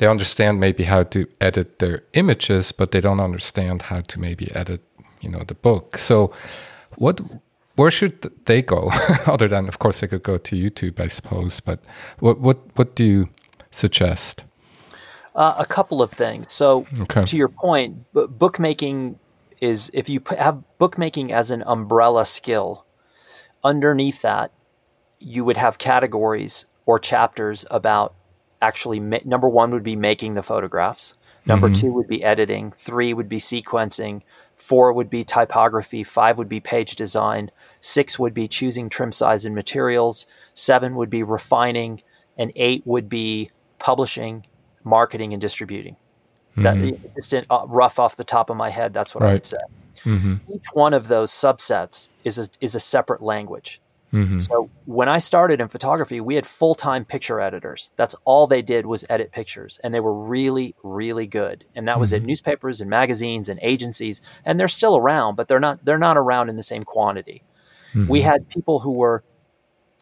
[0.00, 4.50] they understand maybe how to edit their images but they don't understand how to maybe
[4.54, 4.80] edit
[5.20, 6.32] you know the book so
[6.96, 7.20] what
[7.80, 8.90] where should they go
[9.26, 11.80] other than of course they could go to youtube i suppose but
[12.18, 13.28] what what what do you
[13.70, 14.42] suggest
[15.34, 17.24] uh, a couple of things so okay.
[17.24, 19.18] to your point b- bookmaking
[19.60, 22.84] is if you have bookmaking as an umbrella skill
[23.64, 24.52] underneath that
[25.18, 28.14] you would have categories or chapters about
[28.60, 31.14] actually ma- number one would be making the photographs
[31.46, 31.86] number mm-hmm.
[31.86, 34.20] two would be editing three would be sequencing
[34.60, 37.50] four would be typography five would be page design
[37.80, 42.02] six would be choosing trim size and materials seven would be refining
[42.36, 44.44] and eight would be publishing
[44.84, 45.96] marketing and distributing
[46.56, 46.62] mm-hmm.
[46.62, 49.30] that just in, uh, rough off the top of my head that's what right.
[49.30, 49.58] i would say
[50.04, 50.36] mm-hmm.
[50.54, 53.80] each one of those subsets is a, is a separate language
[54.12, 54.40] Mm-hmm.
[54.40, 57.92] So when I started in photography, we had full time picture editors.
[57.96, 61.64] That's all they did was edit pictures, and they were really, really good.
[61.76, 62.22] And that was mm-hmm.
[62.22, 66.16] in newspapers and magazines and agencies, and they're still around, but they're not they're not
[66.16, 67.44] around in the same quantity.
[67.94, 68.08] Mm-hmm.
[68.08, 69.22] We had people who were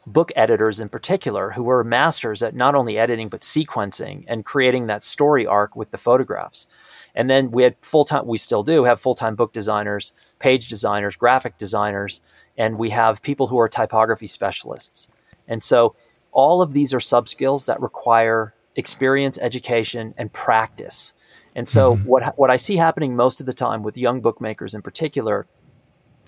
[0.06, 4.86] book editors in particular who were masters at not only editing but sequencing and creating
[4.86, 6.66] that story arc with the photographs.
[7.14, 10.68] And then we had full time we still do have full time book designers, page
[10.68, 12.22] designers, graphic designers
[12.58, 15.08] and we have people who are typography specialists.
[15.46, 15.94] And so
[16.32, 21.14] all of these are sub skills that require experience, education, and practice.
[21.54, 22.04] And so mm-hmm.
[22.04, 25.46] what what I see happening most of the time with young bookmakers in particular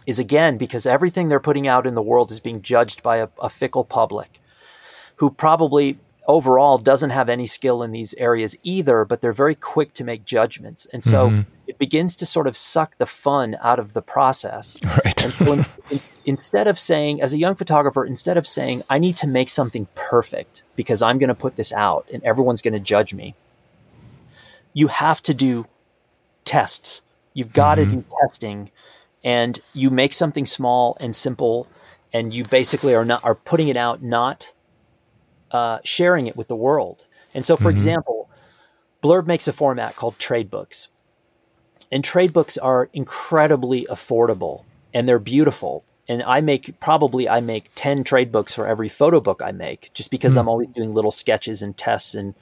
[0.06, 3.28] is again because everything they're putting out in the world is being judged by a,
[3.40, 4.40] a fickle public
[5.16, 9.92] who probably overall doesn't have any skill in these areas either, but they're very quick
[9.94, 10.86] to make judgments.
[10.92, 11.40] And so mm-hmm.
[11.66, 14.78] it begins to sort of suck the fun out of the process.
[15.04, 15.22] Right.
[15.22, 16.00] and so in, in,
[16.30, 19.88] instead of saying, as a young photographer, instead of saying, I need to make something
[19.96, 23.34] perfect because I'm going to put this out and everyone's going to judge me,
[24.72, 25.66] you have to do
[26.44, 27.02] tests.
[27.34, 27.82] You've got Mhm.
[27.82, 28.70] to do testing,
[29.24, 31.66] and you make something small and simple,
[32.12, 34.52] and you basically are not are putting it out, not
[35.50, 37.04] uh, sharing it with the world.
[37.34, 37.72] And so, for Mhm.
[37.72, 38.30] example,
[39.02, 40.88] Blurb makes a format called trade books,
[41.90, 44.64] and trade books are incredibly affordable
[44.94, 45.84] and they're beautiful.
[46.10, 49.90] And I make probably I make ten trade books for every photo book I make,
[49.94, 50.40] just because Hmm.
[50.40, 52.34] I'm always doing little sketches and tests and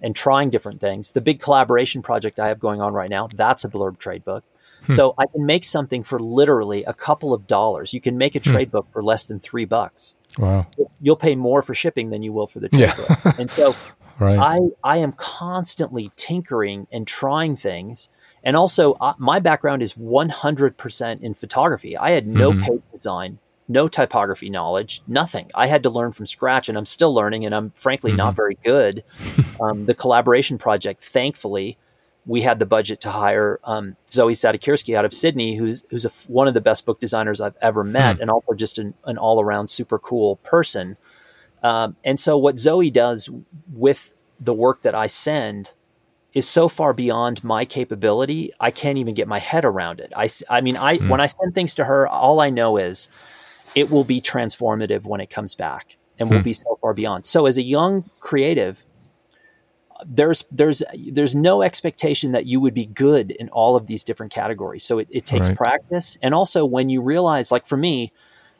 [0.00, 1.12] and trying different things.
[1.12, 4.44] The big collaboration project I have going on right now, that's a blurb trade book.
[4.90, 7.92] So I can make something for literally a couple of dollars.
[7.92, 10.14] You can make a trade book for less than three bucks.
[10.38, 10.66] Wow.
[11.02, 12.94] You'll pay more for shipping than you will for the trade Yeah.
[12.96, 13.38] book.
[13.38, 13.74] And so
[14.20, 14.38] Right.
[14.38, 18.08] I I am constantly tinkering and trying things.
[18.48, 21.98] And also, uh, my background is 100% in photography.
[21.98, 22.62] I had no Mhm.
[22.62, 23.38] page design,
[23.68, 25.50] no typography knowledge, nothing.
[25.54, 28.56] I had to learn from scratch, and I'm still learning, and I'm frankly not very
[28.64, 29.04] good.
[29.60, 31.76] um, the collaboration project, thankfully,
[32.24, 36.08] we had the budget to hire um, Zoe Sadokierski out of Sydney, who's who's a
[36.08, 39.18] f one of the best book designers I've ever met, and also just an, an
[39.18, 40.96] all around super cool person.
[41.62, 43.28] Um, and so, what Zoe does
[43.74, 45.72] with the work that I send
[46.38, 48.52] is so far beyond my capability.
[48.60, 50.12] I can't even get my head around it.
[50.16, 53.10] I, I mean, I when I send things to her, all I know is
[53.74, 56.42] it will be transformative when it comes back, and will Hmm.
[56.44, 57.26] be so far beyond.
[57.26, 58.84] So, as a young creative,
[60.06, 64.32] there's there's there's no expectation that you would be good in all of these different
[64.32, 64.84] categories.
[64.84, 65.56] So it, it takes Right.
[65.56, 68.12] practice, and also when you realize, like for me,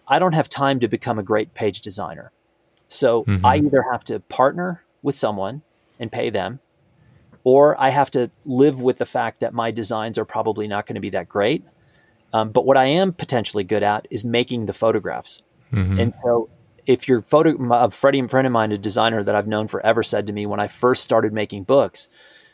[0.09, 2.33] I don't have time to become a great page designer.
[2.89, 3.45] So Mhm.
[3.45, 5.63] I either have to partner with someone
[6.01, 6.61] and pay them,
[7.49, 10.97] or I have to live with the fact that my designs are probably not going
[10.97, 11.65] to be that great.
[12.35, 15.43] Um, but what I am potentially good at is making the photographs.
[15.73, 15.99] Mhm.
[15.99, 16.51] And so,
[16.87, 20.27] if your photo, a Freddie, friend of mine, a designer that I've known forever, said
[20.27, 22.11] to me when I first started making books,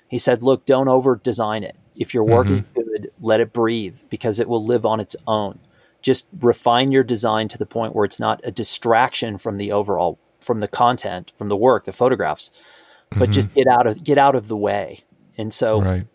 [0.07, 1.75] he said, "Look, don't over design it.
[1.97, 5.59] If your work is good, let it breathe because it will live on its own.
[6.03, 10.21] Just refine your design to the point where it's not a distraction from the overall,
[10.41, 12.53] from the content, from the work, the photographs,
[13.17, 15.01] but just get out of get out of the way."
[15.37, 16.07] And so right.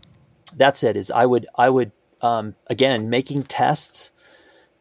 [0.55, 4.11] that's it is i would i would um, again making tests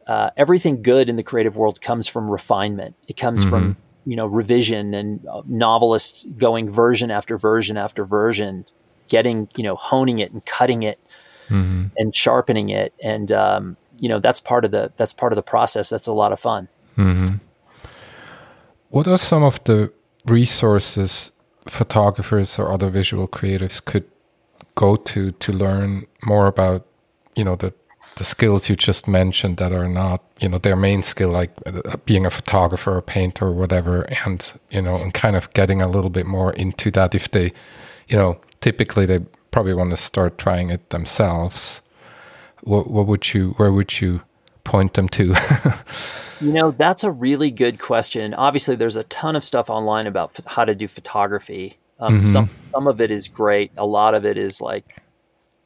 [0.07, 2.95] uh, everything good in the creative world comes from refinement.
[3.07, 8.65] It comes from you know revision and uh, novelists going version after version after version
[9.07, 10.99] getting you know honing it and cutting it
[11.49, 11.91] Mhm.
[11.97, 12.93] and sharpening it.
[13.03, 15.89] And um, you know that's part of the that's part of the process.
[15.89, 16.67] That's a lot of fun.
[18.89, 19.91] What are some of the
[20.25, 21.31] resources
[21.69, 24.05] photographers or other visual creatives could
[24.75, 26.85] go to to learn more about,
[27.35, 27.73] you know, the
[28.15, 31.97] the skills you just mentioned that are not, you know, their main skill, like uh,
[32.05, 35.87] being a photographer, a painter, or whatever, and you know, and kind of getting a
[35.87, 37.15] little bit more into that.
[37.15, 37.53] If they,
[38.07, 39.19] you know, typically they
[39.51, 41.81] probably want to start trying it themselves.
[42.61, 43.51] What what would you?
[43.57, 44.21] Where would you
[44.69, 45.33] point them to?
[46.41, 48.33] You know, that's a really good question.
[48.33, 51.77] Obviously, there's a ton of stuff online about how to do photography.
[51.99, 53.71] Um, Some some of it is great.
[53.75, 55.01] A lot of it is like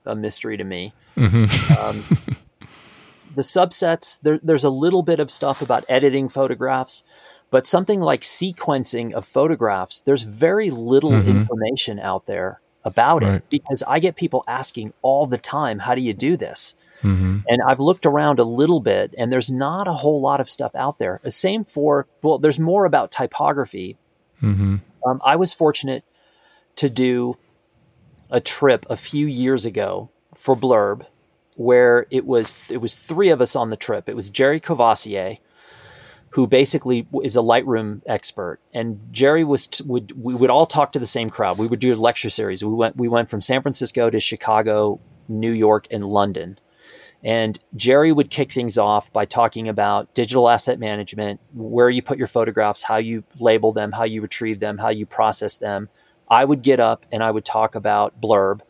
[0.03, 0.93] a mystery to me.
[1.15, 2.03] Um,
[3.35, 7.03] the subsets there, there's a little bit of stuff about editing photographs,
[7.51, 13.33] but something like sequencing of photographs, there's very little information out there about Right.
[13.35, 16.73] it because I get people asking all the time, "How do you do this?"
[17.03, 20.49] Hmm And I've looked around a little bit, and there's not a whole lot of
[20.49, 21.19] stuff out there.
[21.21, 23.97] The same for, well, there's more about typography.
[24.39, 26.03] hmm Um, I was fortunate
[26.77, 27.37] to do
[28.31, 31.05] a trip a few years ago for Blurb,
[31.55, 34.09] where it was it was three of us on the trip.
[34.09, 35.37] It was Jerry Courvoisier,
[36.31, 40.93] who basically is a Lightroom expert, and Jerry was t- would we would all talk
[40.93, 41.59] to the same crowd.
[41.59, 42.63] We would do a lecture series.
[42.63, 46.57] We went we went from San Francisco to Chicago, New York, and London.
[47.23, 52.17] And Jerry would kick things off by talking about digital asset management, where you put
[52.17, 55.87] your photographs, how you label them, how you retrieve them, how you process them.
[56.29, 58.61] I would get up and I would talk about Blurb.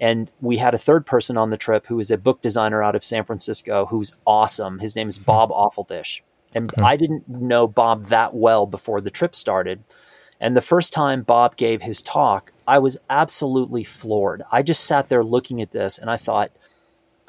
[0.00, 2.96] And we had a third person on the trip who is a book designer out
[2.96, 4.78] of San Francisco who's awesome.
[4.78, 5.24] His name is hmm.
[5.24, 6.22] Bob Aufuldish.
[6.54, 6.84] And hmm.
[6.84, 9.84] I didn't know Bob that well before the trip started.
[10.40, 14.42] And the first time Bob gave his talk, I was absolutely floored.
[14.50, 16.50] I just sat there looking at this and I thought,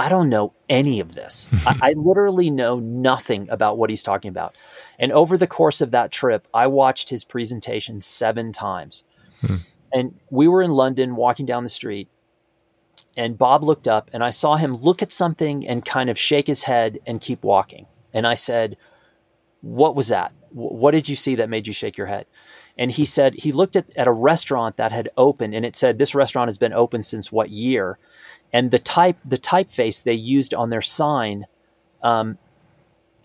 [0.01, 1.47] I don't know any of this.
[1.67, 4.55] I, I literally know nothing about what he's talking about.
[4.97, 9.03] And over the course of that trip, I watched his presentation seven times.
[9.41, 9.55] Hmm.
[9.93, 12.07] And we were in London walking down the street,
[13.15, 16.47] and Bob looked up, and I saw him look at something and kind of shake
[16.47, 17.85] his head and keep walking.
[18.11, 18.77] And I said,
[19.61, 20.31] What was that?
[20.49, 22.25] What did you see that made you shake your head?
[22.75, 25.97] And he said he looked at, at a restaurant that had opened, and it said,
[25.99, 27.99] This restaurant has been open since what year?
[28.53, 31.45] And the type the typeface they used on their sign
[32.03, 32.37] um,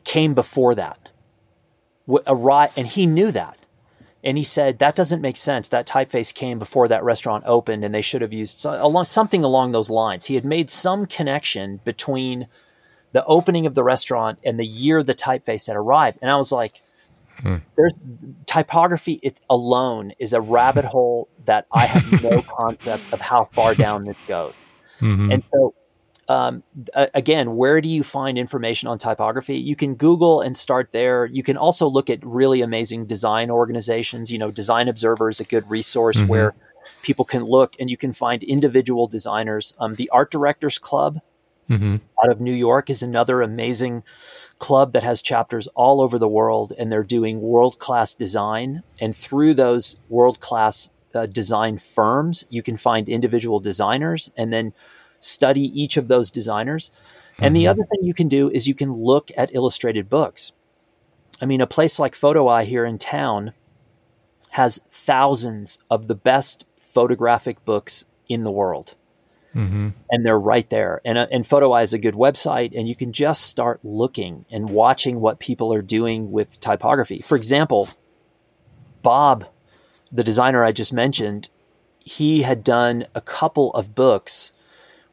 [0.04, 1.08] came before that.
[2.26, 3.58] Arrive, and he knew that.
[4.22, 5.68] And he said that doesn't make sense.
[5.68, 9.90] That typeface came before that restaurant opened, and they should have used something along those
[9.90, 10.26] lines.
[10.26, 12.46] He had made some connection between
[13.12, 16.18] the opening of the restaurant and the year the typeface had arrived.
[16.22, 16.80] And I was like,
[17.38, 17.56] hmm.
[17.76, 17.98] "There's
[18.46, 23.74] typography it alone is a rabbit hole that I have no concept of how far
[23.74, 24.54] down this goes."
[25.01, 25.32] Mm-hmm.
[25.32, 25.74] And so
[26.28, 26.62] um,
[26.94, 29.59] again, where do you find information on typography?
[29.59, 31.26] You can Google and start there.
[31.26, 34.32] You can also look at really amazing design organizations.
[34.32, 36.26] You know, Design Observer is a good resource mm-hmm.
[36.26, 36.55] where
[37.03, 39.74] people can look and you can find individual designers.
[39.78, 41.20] Um, the Art Directors Club
[41.70, 41.97] mm-hmm.
[42.24, 44.03] out of New York is another amazing
[44.59, 48.82] club that has chapters all over the world and they're doing world class design.
[49.01, 54.72] And through those world class uh, design firms, you can find individual designers and then
[55.18, 56.92] study each of those designers.
[57.38, 57.54] And mm-hmm.
[57.54, 60.52] the other thing you can do is you can look at illustrated books.
[61.40, 63.52] I mean, a place like Photo Eye here in town
[64.50, 68.94] has thousands of the best photographic books in the world.
[69.54, 69.88] Mm-hmm.
[70.10, 71.00] And they're right there.
[71.04, 74.44] And, uh, and Photo Eye is a good website, and you can just start looking
[74.50, 77.20] and watching what people are doing with typography.
[77.20, 77.88] For example,
[79.02, 79.46] Bob,
[80.12, 81.50] the designer I just mentioned,
[81.98, 84.52] he had done a couple of books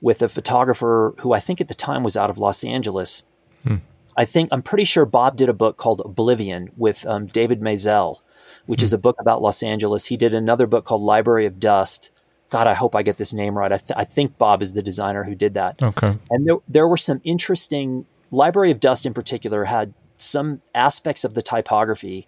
[0.01, 3.23] with a photographer who I think at the time was out of Los Angeles.
[3.63, 3.77] Hmm.
[4.17, 8.19] I think I'm pretty sure Bob did a book called Oblivion with um, David Maisel,
[8.65, 8.85] which hmm.
[8.85, 10.05] is a book about Los Angeles.
[10.05, 12.11] He did another book called Library of Dust.
[12.49, 13.71] God, I hope I get this name right.
[13.71, 15.81] I, th- I think Bob is the designer who did that.
[15.81, 16.15] Okay.
[16.29, 18.05] And there, there were some interesting.
[18.29, 22.27] Library of Dust in particular had some aspects of the typography.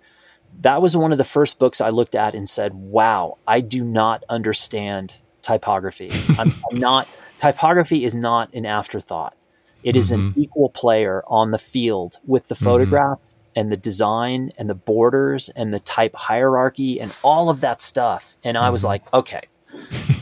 [0.62, 3.84] That was one of the first books I looked at and said, "Wow, I do
[3.84, 6.12] not understand typography.
[6.38, 9.36] I'm, I'm not." typography is not an afterthought.
[9.84, 10.28] It is mm-hmm.
[10.28, 12.66] an equal player on the field with the mm-hmm.
[12.66, 13.60] photographs mm-hmm.
[13.60, 18.36] and the design and the borders and the type hierarchy and all of that stuff.
[18.44, 18.88] And I was mm-hmm.
[18.88, 19.42] like, okay,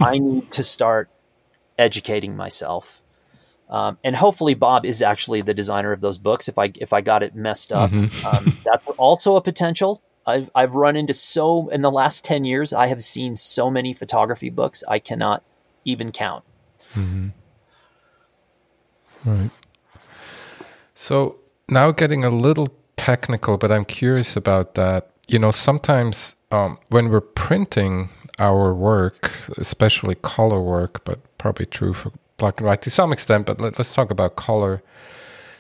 [0.01, 1.09] I need to start
[1.77, 3.01] educating myself.
[3.69, 6.47] Um, and hopefully Bob is actually the designer of those books.
[6.47, 8.25] If I if I got it messed up, mm-hmm.
[8.27, 10.03] um, that's also a potential.
[10.25, 12.73] I've I've run into so in the last ten years.
[12.73, 15.43] I have seen so many photography books I cannot
[15.85, 16.43] even count.
[16.93, 17.29] Mm-hmm.
[19.25, 19.49] Right.
[20.95, 25.09] So now getting a little technical, but I'm curious about that.
[25.27, 28.09] You know, sometimes um, when we're printing
[28.39, 33.45] our work, especially color work, but probably true for black and white to some extent,
[33.45, 34.81] but let, us talk about color.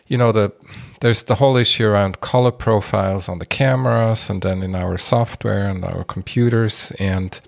[0.07, 0.51] You know, the
[1.03, 5.67] there's the whole issue around color profiles on the cameras and then in our software
[5.69, 7.41] and our computers and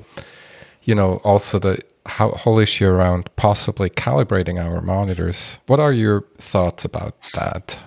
[0.83, 5.57] you know also the how, whole issue around possibly calibrating our monitors.
[5.67, 7.79] What are your thoughts about that?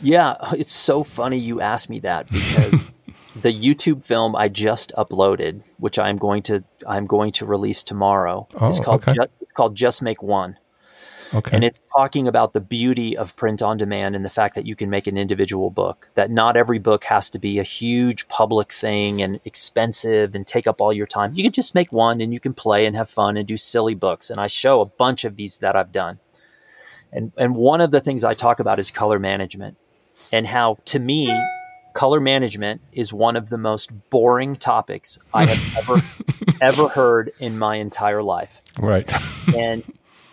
[0.00, 2.72] Yeah, it's so funny you asked me that because
[3.40, 8.48] the YouTube film I just uploaded, which I'm going to I'm going to release tomorrow,
[8.60, 9.14] oh, is called okay.
[9.14, 10.58] just, it's called Just Make One.
[11.34, 11.50] Okay.
[11.52, 14.76] And it's talking about the beauty of print on demand and the fact that you
[14.76, 18.72] can make an individual book, that not every book has to be a huge public
[18.72, 21.32] thing and expensive and take up all your time.
[21.34, 23.94] You can just make one and you can play and have fun and do silly
[23.94, 24.30] books.
[24.30, 26.18] And I show a bunch of these that I've done.
[27.12, 29.76] And, and one of the things I talk about is color management
[30.32, 31.32] and how, to me,
[31.92, 36.02] color management is one of the most boring topics I have ever,
[36.60, 38.62] ever heard in my entire life.
[38.78, 39.10] Right.
[39.56, 39.82] And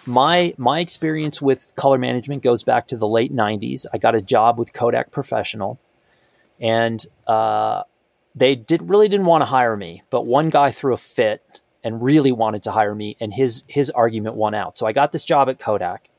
[0.06, 4.22] my my experience with color management goes back to the late 90s i got a
[4.22, 5.80] job with kodak professional
[6.60, 7.84] and uh,
[8.36, 12.02] they did really didn't want to hire me but one guy threw a fit and
[12.02, 14.78] really wanted to hire me and his his argument won out.
[14.78, 16.10] So i got this job at kodak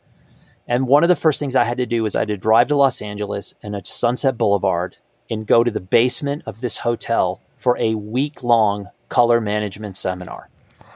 [0.66, 2.68] and one of the first things i had to do was i had to drive
[2.68, 4.96] to los angeles and at sunset boulevard
[5.30, 10.48] and go to the basement of this hotel for a week long color management seminar.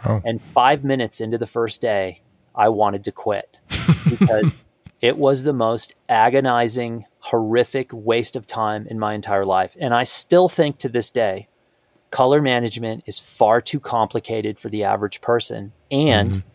[0.04, 0.22] Oh.
[0.24, 2.20] and five minutes into the first day
[2.58, 3.58] I wanted to quit
[4.10, 4.52] because
[5.00, 9.76] it was the most agonizing, horrific waste of time in my entire life.
[9.80, 11.48] And I still think to this day,
[12.10, 15.72] color management is far too complicated for the average person.
[15.90, 16.48] And mm-hmm.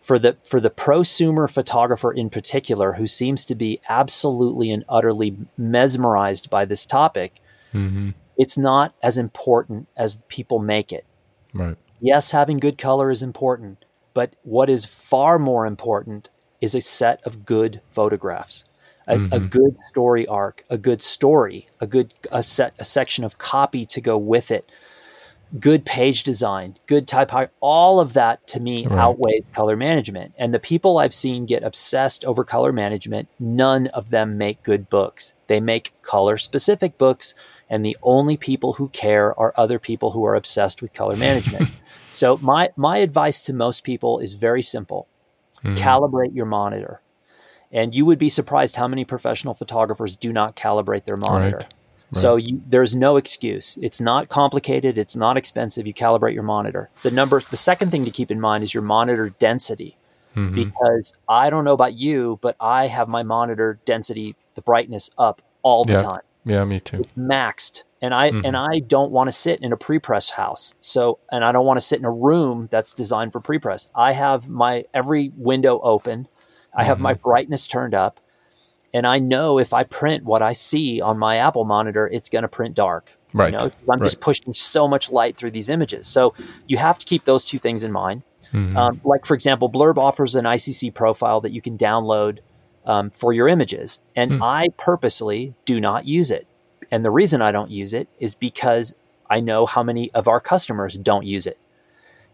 [0.00, 5.36] for the for the prosumer photographer in particular, who seems to be absolutely and utterly
[5.56, 7.40] mesmerized by this topic,
[7.72, 8.10] mm-hmm.
[8.36, 11.06] it's not as important as people make it.
[11.52, 11.76] Right.
[12.00, 13.84] Yes, having good color is important,
[14.14, 18.64] but what is far more important is a set of good photographs,
[19.06, 19.32] a, mm-hmm.
[19.34, 23.84] a good story arc, a good story, a good a set a section of copy
[23.86, 24.70] to go with it.
[25.60, 28.98] good page design, good typography, all of that to me Right.
[28.98, 30.34] outweighs color management.
[30.36, 34.88] And the people I've seen get obsessed over color management, none of them make good
[34.88, 35.34] books.
[35.46, 37.34] They make color specific books,
[37.70, 41.70] and the only people who care are other people who are obsessed with color management.
[42.14, 45.06] so my my advice to most people is very simple.
[45.62, 45.76] Mhm.
[45.76, 47.00] Calibrate your monitor.
[47.72, 51.56] And you would be surprised how many professional photographers do not calibrate their monitor.
[51.62, 51.74] Right.
[52.12, 53.76] So you, there's no excuse.
[53.82, 54.96] It's not complicated.
[54.98, 55.84] It's not expensive.
[55.84, 56.88] You calibrate your monitor.
[57.02, 59.96] The number, the second thing to keep in mind is your monitor density,
[60.36, 60.54] Mhm.
[60.54, 65.42] because I don't know about you, but I have my monitor density, the brightness up
[65.62, 65.98] all the Yeah.
[66.00, 67.04] time, Yeah, me too.
[67.18, 67.82] maxed.
[68.02, 68.42] And I Mhm.
[68.44, 70.74] and I don't want to sit in a pre-press house.
[70.80, 73.90] So and I don't want to sit in a room that's designed for pre-press.
[73.94, 76.28] I have my every window open.
[76.76, 78.20] I have my brightness turned up.
[78.92, 82.42] And I know if I print what I see on my Apple monitor, it's going
[82.42, 83.16] to print dark.
[83.32, 83.52] Right.
[83.52, 86.06] You know, I'm just pushing so much light through these images.
[86.06, 86.34] So
[86.68, 88.22] you have to keep those two things in mind.
[88.52, 88.76] Mhm.
[88.76, 92.38] Um, like, for example, Blurb offers an ICC profile that you can download
[92.86, 94.00] um, for your images.
[94.14, 94.42] And Hmm.
[94.42, 96.46] I purposely do not use it.
[96.90, 98.94] And the reason I don't use it is because
[99.30, 101.58] I know how many of our customers don't use it.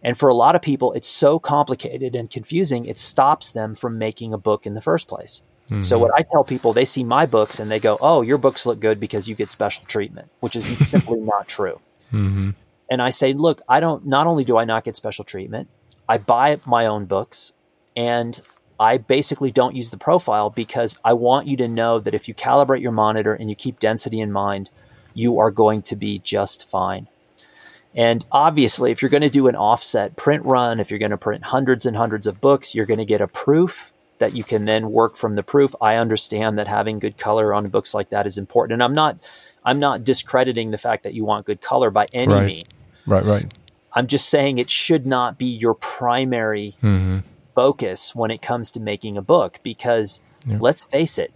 [0.03, 3.99] And for a lot of people, it's so complicated and confusing, it stops them from
[3.99, 5.43] making a book in the first place.
[5.83, 6.01] So Mhm.
[6.01, 8.81] what I tell people, they see my books and they go, "Oh, your books look
[8.81, 11.79] good because you get special treatment," which is simply not true.
[12.13, 12.55] Mhm.
[12.91, 14.05] And I say, "Look, I don't.
[14.05, 15.69] Not only do I not get special treatment,
[16.09, 17.53] I buy my own books,
[17.95, 18.41] and
[18.81, 22.35] I basically don't use the profile because I want you to know that if you
[22.35, 24.71] calibrate your monitor and you keep density in mind,
[25.15, 27.07] you are going to be just fine."
[27.95, 31.17] And obviously, if you're going to do an offset print run, if you're going to
[31.17, 34.65] print hundreds and hundreds of books, you're going to get a proof that you can
[34.65, 35.75] then work from the proof.
[35.81, 39.19] I understand that having good color on books like that is important, and I'm not
[39.63, 42.47] I'm not discrediting the fact that you want good color by any Right.
[42.47, 42.69] means.
[43.07, 43.45] Right, right.
[43.93, 47.25] I'm just saying it should not be your primary Mhm.
[47.55, 50.59] Focus when it comes to making a book because Yeah.
[50.61, 51.33] let's face it,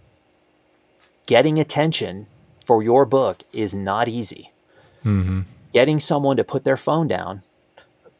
[1.27, 2.27] getting attention
[2.65, 4.51] for your book is not easy.
[5.03, 5.45] Mhm.
[5.73, 7.41] Getting someone to put their phone down,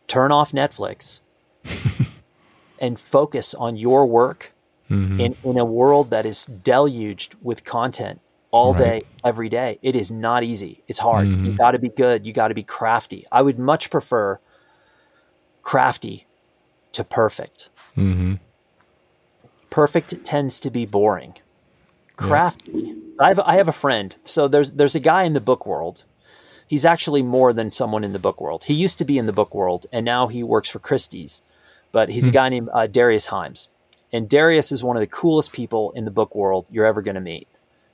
[0.08, 1.22] turn off Netflix,
[2.80, 4.52] and focus on your work
[4.90, 5.20] Mhm.
[5.20, 8.20] in, in a world that is deluged with content
[8.52, 8.78] all Right.
[9.02, 9.80] day, every day.
[9.82, 10.84] It is not easy.
[10.88, 11.28] It's hard.
[11.28, 11.58] You Mhm.
[11.58, 12.26] got to be good.
[12.26, 13.26] You got to be crafty.
[13.32, 14.40] I would much prefer
[15.64, 16.28] crafty
[16.92, 17.70] to perfect.
[17.98, 18.40] Mhm.
[19.70, 21.36] Perfect tends to be boring.
[22.16, 22.96] Crafty.
[23.20, 24.16] I have I have a friend.
[24.24, 26.06] So there's there's a guy in the book world.
[26.68, 28.64] He's actually more than someone in the book world.
[28.64, 31.42] He used to be in the book world, and now he works for Christie's.
[31.92, 33.70] But he's a guy named uh, Darius Himes,
[34.12, 37.16] and Darius is one of the coolest people in the book world you're ever going
[37.16, 37.48] to meet.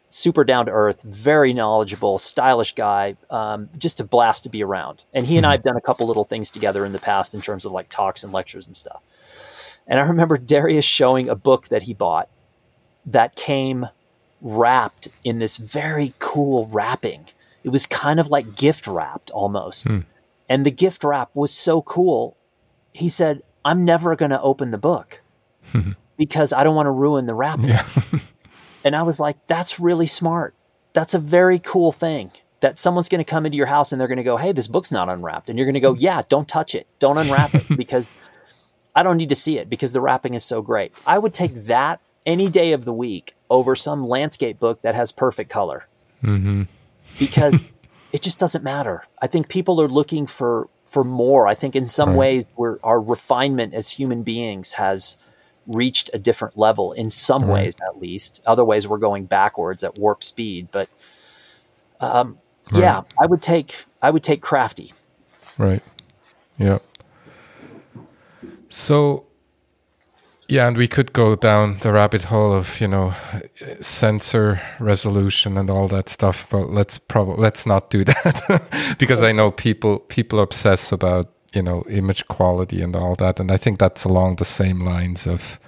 [0.10, 5.06] Super down to earth, very knowledgeable, stylish guy, um, just a blast to be around.
[5.14, 7.41] And he and I have done a couple little things together in the past in
[7.41, 9.02] terms of like talks and lectures and stuff.
[9.88, 12.30] And I remember Darius showing a book that he bought
[13.06, 13.88] that came
[14.42, 17.26] wrapped in this very cool wrapping.
[17.64, 19.88] It was kind of like gift wrapped almost.
[19.88, 20.00] Hmm.
[20.50, 22.36] And the gift wrap was so cool.
[22.94, 25.22] He said, I'm never going to open the book
[26.18, 27.70] because I don't want to ruin the wrapping.
[27.70, 27.88] Yeah.
[28.84, 30.56] And I was like, that's really smart.
[30.94, 34.08] That's a very cool thing that someone's going to come into your house and they're
[34.08, 35.50] going to go, hey, this book's not unwrapped.
[35.50, 36.88] And you're going to go, yeah, don't touch it.
[37.00, 38.08] Don't unwrap it because
[38.96, 40.94] I don't need to see it because the wrapping is so great.
[41.08, 45.12] I would take that any day of the week over some landscape book that has
[45.12, 45.86] perfect color
[46.24, 46.68] Mhm.
[47.18, 47.54] because
[48.12, 49.04] it just doesn't matter.
[49.22, 51.48] I think people are looking for for more.
[51.48, 52.18] I think in some Right.
[52.18, 55.16] ways we're, our refinement as human beings has
[55.66, 57.64] reached a different level in some Right.
[57.64, 58.42] ways at least.
[58.46, 60.89] Other ways we're going backwards at warp speed, but
[62.02, 62.38] um,
[62.72, 62.82] Right.
[62.82, 64.92] yeah, I would take I would take crafty.
[65.58, 65.82] Right.
[66.58, 66.80] Yeah.
[68.72, 69.28] So,
[70.49, 73.13] yeah, and we could go down the rabbit hole of you know
[73.82, 79.34] sensor resolution and all that stuff, but let's probably let's not do that because I
[79.34, 83.80] know people people obsess about you know image quality and all that, and I think
[83.80, 85.59] that's along the same lines of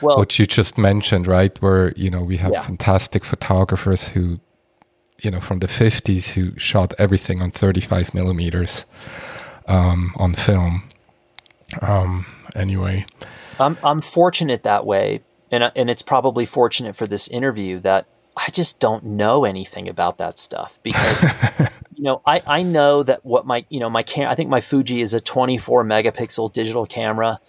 [0.00, 1.60] Well, what you just mentioned, right?
[1.62, 2.62] Where you know we have Yeah.
[2.62, 4.40] fantastic photographers who,
[5.22, 8.86] you know, from the fifties who shot everything on thirty-five millimeters
[9.68, 10.82] um, on film.
[11.80, 13.06] Um, anyway,
[13.58, 18.06] I'm I'm fortunate that way, and and it's probably fortunate for this interview that
[18.36, 21.22] I just don't know anything about that stuff because
[21.96, 24.60] you know I I know that what my you know my cam I think my
[24.60, 27.40] Fuji is a 24 megapixel digital camera.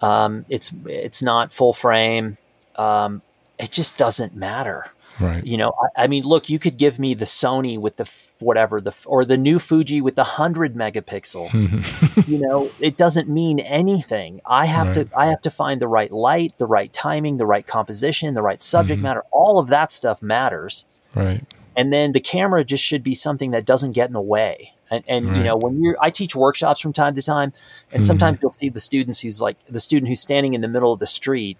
[0.00, 2.36] Um, it's it's not full frame.
[2.76, 3.22] Um,
[3.58, 4.86] it just doesn't matter.
[5.20, 5.44] Right.
[5.44, 8.32] You know, I, I mean, look, you could give me the Sony with the f-
[8.38, 12.26] whatever the f- or the new Fuji with the hundred megapixel.
[12.28, 14.40] you know, it doesn't mean anything.
[14.46, 15.08] I have Right.
[15.08, 18.42] to I have to find the right light, the right timing, the right composition, the
[18.42, 19.04] right subject Mhm.
[19.04, 19.24] matter.
[19.32, 20.86] All of that stuff matters.
[21.14, 21.42] right.
[21.76, 24.72] And then the camera just should be something that doesn't get in the way.
[24.90, 27.52] And, and you know, when you're, I teach workshops from time to time,
[27.92, 28.06] and Mhm.
[28.06, 30.98] sometimes you'll see the students who's like the student who's standing in the middle of
[30.98, 31.56] the street,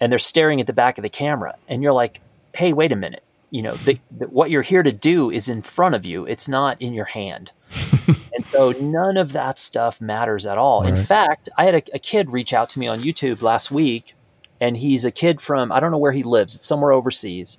[0.00, 2.20] and they're staring at the back of the camera, and you're like,
[2.54, 3.22] "Hey, wait a minute!
[3.50, 6.24] You know, the, the, what you're here to do is in front of you.
[6.26, 7.52] It's not in your hand."
[8.34, 10.82] and so none of that stuff matters at all.
[10.82, 11.04] In Right.
[11.06, 14.14] fact, I had a, a kid reach out to me on YouTube last week,
[14.60, 16.54] and he's a kid from I don't know where he lives.
[16.56, 17.58] It's somewhere overseas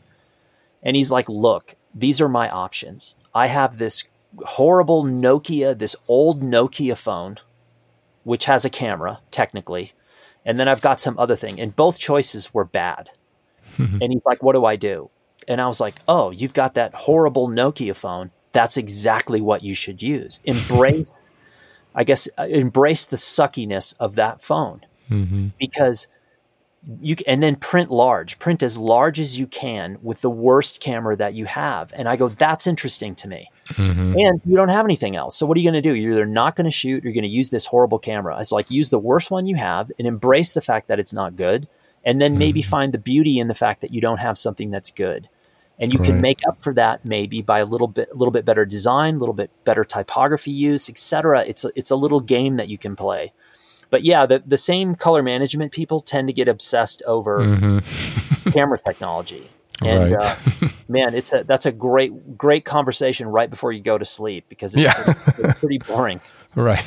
[0.81, 3.15] and he's like, "Look, these are my options.
[3.35, 4.05] I have this
[4.45, 7.37] horrible Nokia, this old Nokia phone,
[8.23, 9.91] which has a camera technically,
[10.45, 13.09] and then I've got some other thing, and both choices were bad."
[13.79, 15.09] And he's like, "What do I do?"
[15.47, 18.31] And I was like, "Oh, you've got that horrible Nokia phone.
[18.51, 20.39] That's exactly what you should use.
[20.45, 21.11] Embrace,
[21.95, 26.07] I guess, uh, embrace the suckiness of that phone." hmm because
[27.01, 28.39] you and then print large.
[28.39, 31.91] Print as large as you can with the worst camera that you have.
[31.93, 33.51] And i go that's interesting to me.
[33.67, 35.35] Hmm and you don't have anything else.
[35.35, 35.95] So what are you going to do?
[35.95, 38.39] You're either not going to shoot or you're going to use this horrible camera.
[38.39, 41.35] It's like use the worst one you have and embrace the fact that it's not
[41.35, 41.67] good
[42.03, 44.91] and then maybe find the beauty in the fact that you don't have something that's
[44.91, 45.29] good.
[45.81, 48.43] And you can make up for that maybe by a little bit a little bit
[48.43, 52.57] better design a little bit better typography use etc it's a, it's a little game
[52.57, 53.31] that you can play.
[53.89, 57.79] But yeah the, the same color management people tend to get obsessed over hmm
[58.51, 59.49] camera technology.
[59.85, 60.21] And Right.
[60.21, 60.35] uh,
[60.89, 64.75] man it's a that's a great great conversation right before you go to sleep because
[64.75, 64.93] it's, Yeah.
[64.93, 66.19] pretty, it's pretty boring.
[66.55, 66.83] Right.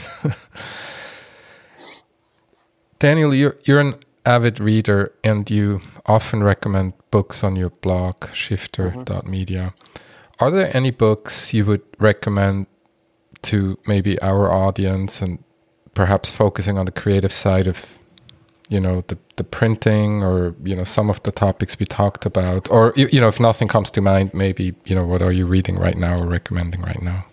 [2.98, 3.94] Daniel, you're you're an
[4.24, 9.74] avid reader and you often recommend books on your blog, shifter.media.
[10.38, 12.66] Are there any books you would recommend
[13.42, 15.42] to maybe our audience and
[15.94, 17.98] perhaps focusing on the creative side of
[18.68, 22.70] you know the, the printing or you know some of the topics we talked about?
[22.70, 25.46] Or you, you know if nothing comes to mind maybe you know what are you
[25.46, 27.26] reading right now or recommending right now?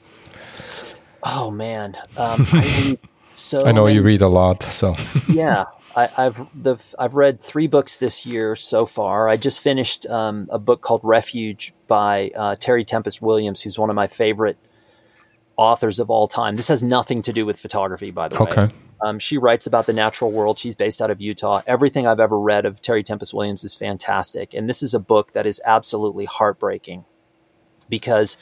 [1.23, 1.95] Oh man.
[2.17, 2.99] Um, I, read
[3.39, 4.95] so i know you read a lot so
[5.29, 5.65] yeah,
[5.95, 9.27] I, I've the I've read three books this year so far.
[9.27, 13.89] I just finished um, a book called Refuge by uh, Terry Tempest Williams, who's one
[13.89, 14.57] of my favorite
[15.57, 16.55] authors of all time.
[16.55, 18.51] This has nothing to do with photography, by the way.
[18.51, 18.73] Okay.
[19.01, 20.59] Um, she writes about the natural world.
[20.59, 21.61] She's based out of Utah.
[21.65, 25.33] Everything I've ever read of Terry Tempest Williams is fantastic, and this is a book
[25.33, 27.05] that is absolutely heartbreaking
[27.89, 28.37] because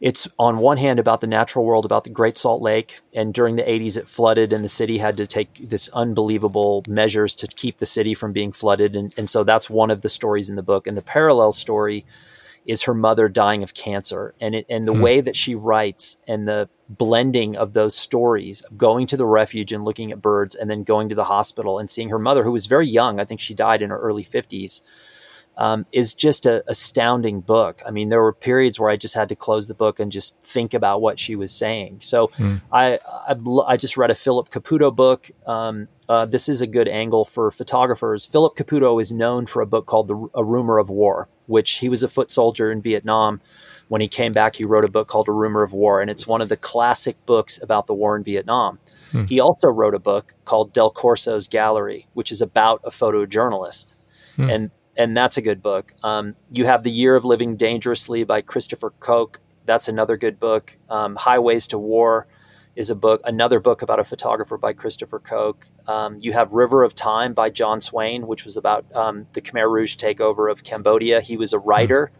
[0.00, 3.56] it's on one hand about the natural world, about the Great Salt Lake, and during
[3.56, 7.78] the 80s it flooded, and the city had to take this unbelievable measures to keep
[7.78, 10.62] the city from being flooded, and, and so that's one of the stories in the
[10.62, 10.86] book.
[10.86, 12.04] And the parallel story
[12.66, 15.00] is her mother dying of cancer, and it and the Hmm.
[15.00, 19.72] way that she writes and the blending of those stories, of going to the refuge
[19.72, 22.52] and looking at birds, and then going to the hospital and seeing her mother, who
[22.52, 24.82] was very young, I think she died in her early 50s
[25.58, 27.80] um, is just a astounding book.
[27.86, 30.36] I mean, there were periods where I just had to close the book and just
[30.42, 31.98] think about what she was saying.
[32.02, 32.56] So Hmm.
[32.72, 32.98] I,
[33.28, 33.34] I
[33.66, 35.30] I just read a Philip Caputo book.
[35.46, 38.26] Um, uh, this is a good angle for photographers.
[38.26, 41.88] Philip Caputo is known for a book called the, A Rumor of War, which he
[41.88, 43.40] was a foot soldier in Vietnam.
[43.88, 46.26] When he came back, he wrote a book called A Rumor of War, and it's
[46.26, 48.78] one of the classic books about the war in Vietnam.
[49.12, 49.24] Hmm.
[49.24, 53.94] He also wrote a book called Del Corso's Gallery, which is about a photojournalist
[54.36, 54.50] Hmm.
[54.50, 55.92] and and that's a good book.
[56.02, 59.38] Um, you have The Year of Living Dangerously by Christopher Koch.
[59.64, 60.76] That's another good book.
[60.88, 62.26] Um, Highways to War
[62.76, 65.66] is a book, another book about a photographer by Christopher Koch.
[65.86, 69.70] Um, you have River of Time by Jon Swain, which was about um, the Khmer
[69.70, 71.20] Rouge takeover of Cambodia.
[71.20, 72.12] He was a writer.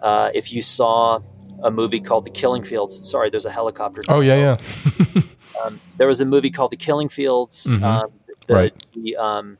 [0.00, 1.18] Uh, if you saw
[1.62, 4.02] a movie called The Killing Fields, sorry, there's a helicopter.
[4.08, 5.22] Oh yeah, yeah.
[5.64, 7.66] Um, there was a movie called The Killing Fields.
[7.66, 7.82] Mhm.
[7.82, 8.10] Um,
[8.46, 8.84] the, Right.
[8.94, 9.58] The, um,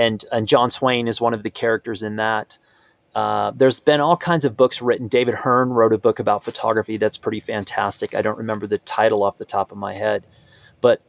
[0.00, 2.58] and and Jon Swain is one of the characters in that.
[3.14, 5.08] Uh, there's been all kinds of books written.
[5.08, 8.14] David Hearn wrote a book about photography that's pretty fantastic.
[8.14, 10.24] I don't remember the title off the top of my head,
[10.80, 11.00] but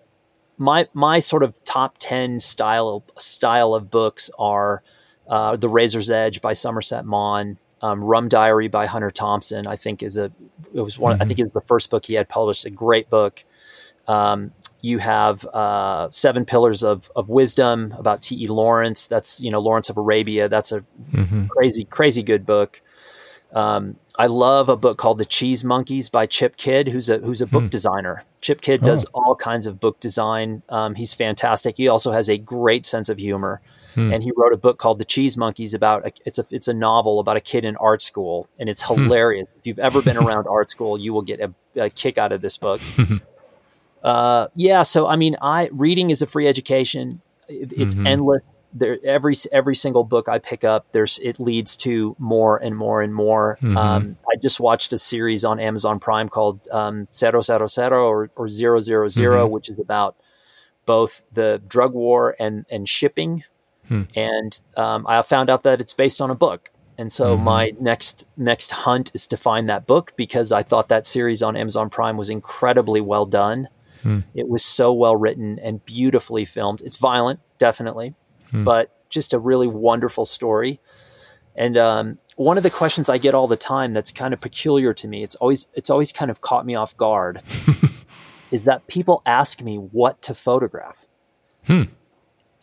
[0.57, 4.81] my my sort of top ten style style of books are
[5.27, 9.67] uh, The Razor's Edge by Somerset Maugham, um, Rum Diary by Hunter Thompson.
[9.67, 10.31] I think is a
[10.73, 11.13] it was one.
[11.21, 11.27] I Mhm.
[11.27, 12.65] think it was the first book he had published.
[12.65, 13.43] A great book.
[14.07, 18.35] Um, you have uh, Seven Pillars of, of Wisdom about T.
[18.43, 18.47] E.
[18.47, 19.07] Lawrence.
[19.07, 20.49] That's you know Lawrence of Arabia.
[20.49, 22.81] That's a hmm crazy crazy good book.
[23.53, 27.41] Um, I love a book called The Cheese Monkeys by Chip Kidd, who's a who's
[27.41, 27.69] a book Hmm.
[27.69, 28.23] designer.
[28.41, 30.63] Chip Kidd does all kinds of book design.
[30.69, 31.77] Um, he's fantastic.
[31.77, 33.61] He also has a great sense of humor.
[34.13, 36.73] and he wrote a book called The Cheese Monkeys about a, it's a it's a
[36.73, 39.47] novel about a kid in art school, and it's hilarious.
[39.59, 42.41] If you've ever been around art school, you will get a, a kick out of
[42.41, 42.79] this book.
[44.03, 47.21] uh, yeah, so I mean, I reading is a free education.
[47.47, 48.57] It, it's endless.
[48.73, 53.01] There, every every single book I pick up, there's it leads to more and more
[53.01, 53.57] and more.
[53.77, 58.31] Um, I just watched a series on Amazon Prime called um, Zero Zero Zero or
[58.37, 60.15] or Zero Zero Zero, which is about
[60.85, 63.43] both the drug war and and shipping.
[64.15, 66.69] And um, I found out that it's based on a book.
[66.97, 71.05] And so my next next hunt is to find that book because I thought that
[71.07, 73.67] series on Amazon Prime was incredibly well done.
[74.03, 74.19] Hmm.
[74.33, 76.81] It was so well written and beautifully filmed.
[76.81, 78.15] It's violent, definitely,
[78.49, 78.63] hmm.
[78.63, 80.79] but just a really wonderful story.
[81.55, 84.93] And um, one of the questions I get all the time that's kind of peculiar
[84.93, 87.41] to me, it's always it's always kind of caught me off guard,
[88.51, 91.05] is that people ask me what to photograph.
[91.65, 91.83] Hmm.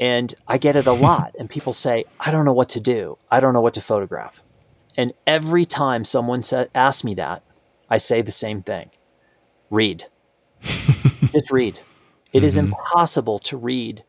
[0.01, 1.35] And I get it a lot.
[1.39, 3.19] and people say, I don't know what to do.
[3.31, 4.43] I don't know what to photograph.
[4.97, 7.45] And every time someone sa- asks me that,
[7.91, 8.91] I say the same thing
[9.71, 10.07] read.
[11.33, 11.79] just read.
[12.33, 12.67] It is mm-hmm.
[12.67, 14.05] impossible to read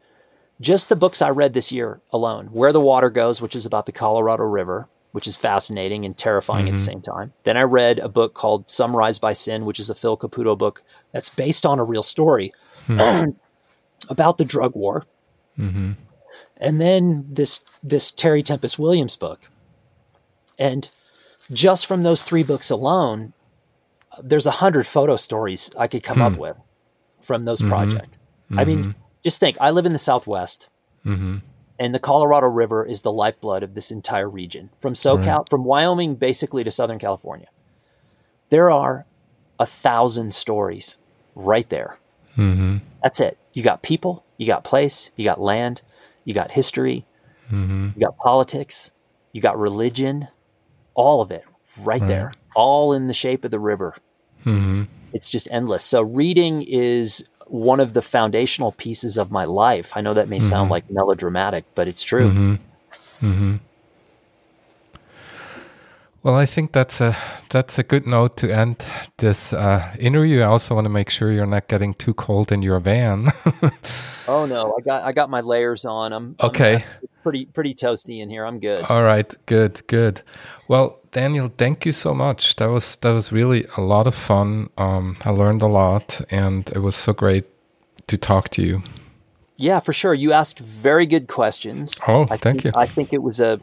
[0.61, 3.85] just the books I read this year alone Where the Water Goes, which is about
[3.85, 6.85] the Colorado River, which is fascinating and terrifying at the mm-hmm.
[6.85, 7.33] same time.
[7.43, 10.57] Then I read a book called Some Rise by Sin, which is a Phil Caputo
[10.57, 12.53] book that's based on a real story
[12.85, 12.99] hmm.
[14.09, 15.05] about the drug war.
[15.57, 15.93] Mm-hmm.
[16.57, 19.39] And then this this Terry Tempest Williams book.
[20.57, 20.89] And
[21.51, 23.33] just from those three books alone,
[24.21, 26.41] there's a hundred photo stories I could come up hmm.
[26.41, 26.57] with
[27.21, 27.69] from those mm-hmm.
[27.69, 28.17] projects.
[28.55, 28.91] I mean, mm-hmm.
[29.23, 30.69] just think, I live in the Southwest,
[31.05, 31.37] mm-hmm.
[31.77, 36.15] and the Colorado River is the lifeblood of this entire region, from SoCal, from Wyoming,
[36.15, 37.47] basically to Southern California.
[38.49, 39.05] There are
[39.59, 40.97] a thousand stories
[41.35, 41.97] right there.
[43.03, 43.37] That's it.
[43.53, 45.83] You got people, you got place, you got land,
[46.25, 47.05] you got history,
[47.95, 48.91] you got politics,
[49.31, 50.27] you got religion,
[50.95, 51.45] all of it
[51.79, 53.95] right, there, all in the shape of the river.
[54.45, 54.83] Mm-hmm.
[55.13, 55.83] It's just endless.
[55.83, 59.93] So reading is one of the foundational pieces of my life.
[59.95, 60.71] I know that may sound mm-hmm.
[60.71, 62.31] like melodramatic, but it's true.
[62.31, 63.55] Mm-hmm.
[66.21, 67.15] Well, I think that's a
[67.49, 68.83] that's a good note to end
[69.17, 70.41] this uh, interview.
[70.41, 73.29] I also want to make sure you're not getting too cold in your van.
[74.29, 76.13] Oh no, I got I got my layers on.
[76.13, 76.85] I'm I'm- Okay.
[77.01, 78.45] it's pretty pretty toasty in here.
[78.45, 78.85] I'm good.
[78.87, 80.21] All right, good, good.
[80.67, 82.55] Well, Daniel, thank you so much.
[82.57, 84.69] That was that was really a lot of fun.
[84.77, 87.45] Um, I learned a lot, and it was so great
[88.07, 88.83] to talk to you.
[89.57, 90.13] Yeah, for sure.
[90.13, 91.93] You asked very good questions.
[92.07, 92.71] Oh, I thank think, you.
[92.75, 93.59] I think it was a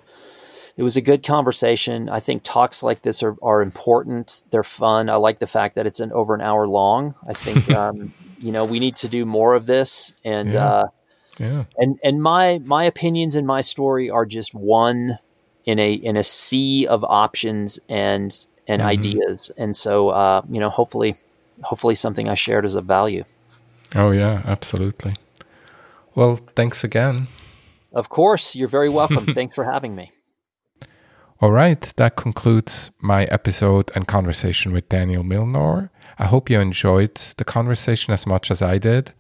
[0.77, 2.09] it was a good conversation.
[2.11, 4.43] I think talks like this are, are important.
[4.51, 5.09] They're fun.
[5.09, 7.15] I like the fact that it's an over an hour long.
[7.29, 10.13] I think um, you know we need to do more of this.
[10.25, 10.67] And Yeah.
[10.67, 10.87] uh,
[11.39, 15.19] Yeah, and and my my opinions and my story are just one
[15.67, 18.35] in a in a sea of options and
[18.69, 18.89] and Mm-hmm.
[18.89, 19.51] ideas.
[19.59, 21.15] And so uh, you know, hopefully
[21.63, 23.25] hopefully something I shared is of value.
[23.95, 25.17] Oh yeah, absolutely.
[26.15, 27.29] Well, thanks again.
[27.93, 29.27] Of course, you're very welcome.
[29.35, 30.11] Thanks for having me.
[31.41, 35.91] All right, that concludes my episode and conversation with Daniel Milnor.
[36.19, 39.13] I hope you enjoyed the conversation as much as I did.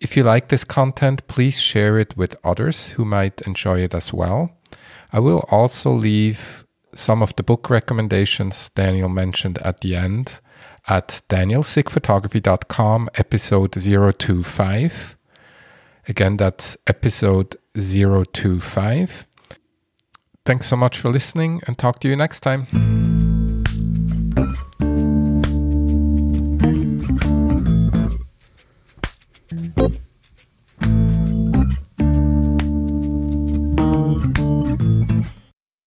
[0.00, 4.12] If you like this content, please share it with others who might enjoy it as
[4.12, 4.50] well.
[5.12, 10.40] I will also leave some of the book recommendations Daniel mentioned at the end
[10.88, 15.16] at danielsiggphotography.com, episode 025.
[16.08, 19.26] Again, that's episode 025.
[20.44, 23.41] Thanks so much for listening and talk to you next time.